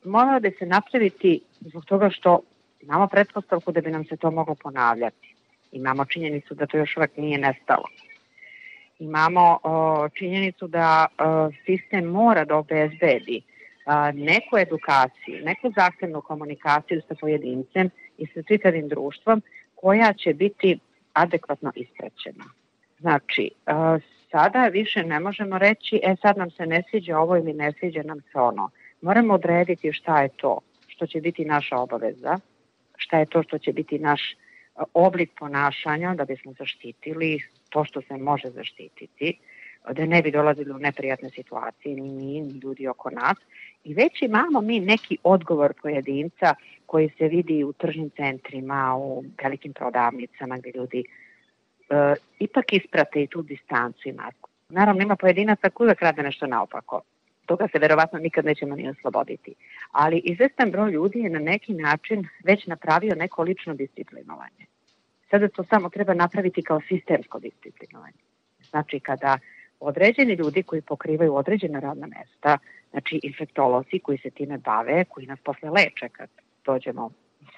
moralo 0.04 0.40
bi 0.40 0.50
se 0.58 0.66
napraviti 0.66 1.40
zbog 1.60 1.84
toga 1.84 2.10
što 2.10 2.40
imamo 2.80 3.06
pretpostavku 3.06 3.72
da 3.72 3.80
bi 3.80 3.90
nam 3.90 4.04
se 4.04 4.16
to 4.16 4.30
moglo 4.30 4.54
ponavljati. 4.54 5.34
Imamo 5.72 6.04
činjenicu 6.04 6.54
da 6.54 6.66
to 6.66 6.78
još 6.78 6.96
uvek 6.96 7.16
nije 7.16 7.38
nestalo. 7.38 7.88
Imamo 8.98 9.58
činjenicu 10.14 10.66
da 10.68 11.06
o, 11.18 11.50
sistem 11.66 12.04
mora 12.04 12.44
da 12.44 12.56
obezbedi 12.56 13.42
a, 13.86 14.12
neku 14.12 14.58
edukaciju, 14.58 15.44
neku 15.44 15.72
zahtevnu 15.76 16.20
komunikaciju 16.20 17.00
sa 17.08 17.14
pojedincem 17.20 17.90
i 18.18 18.26
sa 18.26 18.42
čitavim 18.42 18.88
društvom 18.88 19.42
koja 19.74 20.12
će 20.12 20.34
biti 20.34 20.78
adekvatno 21.12 21.72
isprećena. 21.74 22.44
Znači, 22.98 23.50
sada 24.30 24.68
više 24.68 25.02
ne 25.02 25.20
možemo 25.20 25.58
reći, 25.58 26.00
e 26.02 26.16
sad 26.22 26.36
nam 26.36 26.50
se 26.50 26.66
ne 26.66 26.82
sviđa 26.90 27.18
ovo 27.18 27.36
ili 27.36 27.52
ne 27.52 27.72
sviđa 27.72 28.02
nam 28.02 28.20
se 28.20 28.38
ono. 28.38 28.70
Moramo 29.00 29.34
odrediti 29.34 29.92
šta 29.92 30.22
je 30.22 30.28
to 30.36 30.58
što 30.86 31.06
će 31.06 31.20
biti 31.20 31.44
naša 31.44 31.76
obaveza, 31.76 32.38
šta 32.96 33.18
je 33.18 33.26
to 33.26 33.42
što 33.42 33.58
će 33.58 33.72
biti 33.72 33.98
naš 33.98 34.36
oblik 34.94 35.30
ponašanja 35.38 36.14
da 36.14 36.24
bismo 36.24 36.52
zaštitili 36.58 37.38
to 37.68 37.84
što 37.84 38.02
se 38.02 38.16
može 38.16 38.50
zaštititi, 38.50 39.38
da 39.92 40.06
ne 40.06 40.22
bi 40.22 40.30
dolazili 40.30 40.70
u 40.70 40.78
neprijatne 40.78 41.30
situacije, 41.30 41.94
ni 41.94 42.10
mi, 42.10 42.40
ni 42.40 42.58
ljudi 42.58 42.88
oko 42.88 43.10
nas. 43.10 43.36
I 43.84 43.94
već 43.94 44.22
imamo 44.22 44.60
mi 44.60 44.80
neki 44.80 45.18
odgovor 45.22 45.72
pojedinca 45.82 46.54
koji 46.86 47.10
se 47.18 47.28
vidi 47.28 47.64
u 47.64 47.72
tržnim 47.72 48.10
centrima, 48.10 48.96
u 48.96 49.24
velikim 49.42 49.72
prodavnicama 49.72 50.58
gde 50.58 50.72
ljudi 50.74 51.04
e, 51.90 52.14
ipak 52.38 52.72
isprate 52.72 53.22
i 53.22 53.26
tu 53.26 53.42
distancu 53.42 54.08
i 54.08 54.12
masku. 54.12 54.50
Naravno, 54.68 55.02
ima 55.02 55.16
pojedinaca 55.16 55.70
koji 55.70 55.86
uvek 55.86 56.02
rade 56.02 56.22
nešto 56.22 56.46
naopako. 56.46 57.00
Toga 57.46 57.68
se 57.72 57.78
verovatno 57.78 58.18
nikad 58.18 58.44
nećemo 58.44 58.76
ni 58.76 58.88
osloboditi. 58.88 59.54
Ali 59.92 60.18
izvestan 60.24 60.70
broj 60.70 60.90
ljudi 60.90 61.18
je 61.18 61.30
na 61.30 61.38
neki 61.38 61.74
način 61.74 62.28
već 62.44 62.66
napravio 62.66 63.14
neko 63.14 63.42
lično 63.42 63.74
disciplinovanje. 63.74 64.66
Sada 65.30 65.48
to 65.48 65.64
samo 65.64 65.88
treba 65.88 66.14
napraviti 66.14 66.62
kao 66.62 66.80
sistemsko 66.88 67.38
disciplinovanje. 67.38 68.18
Znači, 68.70 69.00
kada 69.00 69.38
određeni 69.80 70.34
ljudi 70.34 70.62
koji 70.62 70.82
pokrivaju 70.82 71.34
određena 71.34 71.80
radna 71.80 72.06
mesta, 72.06 72.58
znači 72.90 73.20
infektolozi 73.22 73.98
koji 73.98 74.18
se 74.18 74.30
time 74.30 74.58
bave, 74.58 75.04
koji 75.04 75.26
nas 75.26 75.38
posle 75.44 75.70
leče 75.70 76.08
kad 76.08 76.28
dođemo 76.64 77.10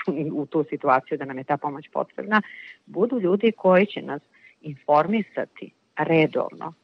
u 0.40 0.46
tu 0.46 0.64
situaciju 0.70 1.18
da 1.18 1.24
nam 1.24 1.38
je 1.38 1.44
ta 1.44 1.57
pomoć 1.57 1.88
potrebna, 1.92 2.42
budu 2.87 3.20
ljudi 3.20 3.52
koji 3.57 3.87
će 3.87 4.02
nas 4.02 4.22
informisati 4.61 5.70
redovno 5.96 6.74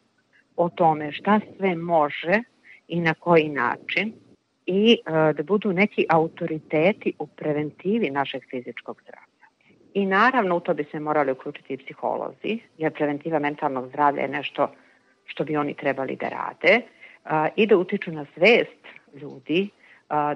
o 0.57 0.68
tome 0.68 1.12
šta 1.12 1.40
sve 1.57 1.75
može 1.75 2.42
i 2.88 3.01
na 3.01 3.14
koji 3.14 3.49
način 3.49 4.12
i 4.66 4.92
e, 5.07 5.33
da 5.33 5.42
budu 5.42 5.73
neki 5.73 6.07
autoriteti 6.09 7.12
u 7.18 7.27
preventivi 7.27 8.11
našeg 8.11 8.42
fizičkog 8.51 9.01
zdravlja. 9.03 9.47
I 9.94 10.07
naravno 10.07 10.57
u 10.57 10.61
to 10.61 10.75
bi 10.75 10.85
se 10.85 11.01
morali 11.01 11.33
uključiti 11.33 11.75
i 11.75 11.77
psiholozi, 11.77 12.59
jer 12.79 12.92
preventiva 12.92 13.38
mentalnog 13.38 13.88
zdravlja 13.88 14.23
je 14.23 14.29
nešto 14.29 14.68
što 15.27 15.45
bi 15.45 15.57
oni 15.57 15.75
trebali 15.75 16.17
da 16.17 16.29
rade 16.29 16.81
i 17.57 17.67
da 17.67 17.77
utiču 17.77 18.13
na 18.13 18.27
svest 18.35 18.85
ljudi 19.15 19.69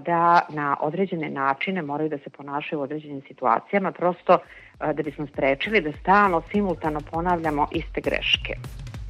da 0.01 0.47
na 0.49 0.77
određene 0.81 1.31
načine 1.31 1.83
moraju 1.83 2.09
da 2.09 2.19
se 2.19 2.31
ponašaju 2.31 2.81
u 2.81 2.83
određenim 2.83 3.23
situacijama, 3.29 3.93
prosto 3.93 4.39
da 4.79 5.03
bismo 5.03 5.27
sprečili 5.27 5.81
da 5.81 5.93
stalno 6.01 6.43
simultano 6.53 7.01
ponavljamo 7.11 7.69
iste 7.73 8.01
greške 8.01 8.55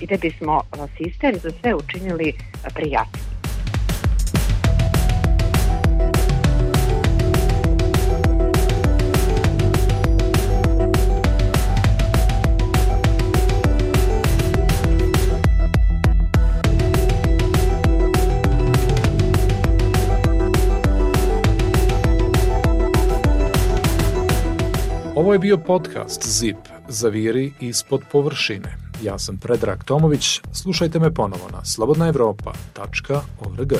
i 0.00 0.06
da 0.06 0.16
bismo 0.16 0.62
sistem 0.96 1.34
za 1.34 1.50
sve 1.50 1.74
učinili 1.74 2.32
prijatnim. 2.74 3.37
Je 25.38 25.40
bio 25.40 25.58
podcast 25.58 26.28
ZIP, 26.28 26.56
Zaviri 26.88 27.52
ispod 27.60 28.02
površine. 28.12 28.76
Ja 29.02 29.18
sam 29.18 29.38
Predrag 29.38 29.84
Tomović, 29.84 30.40
slušajte 30.52 30.98
me 30.98 31.14
ponovo 31.14 31.48
na 31.52 31.64
slobodnaevropa.org. 31.64 33.72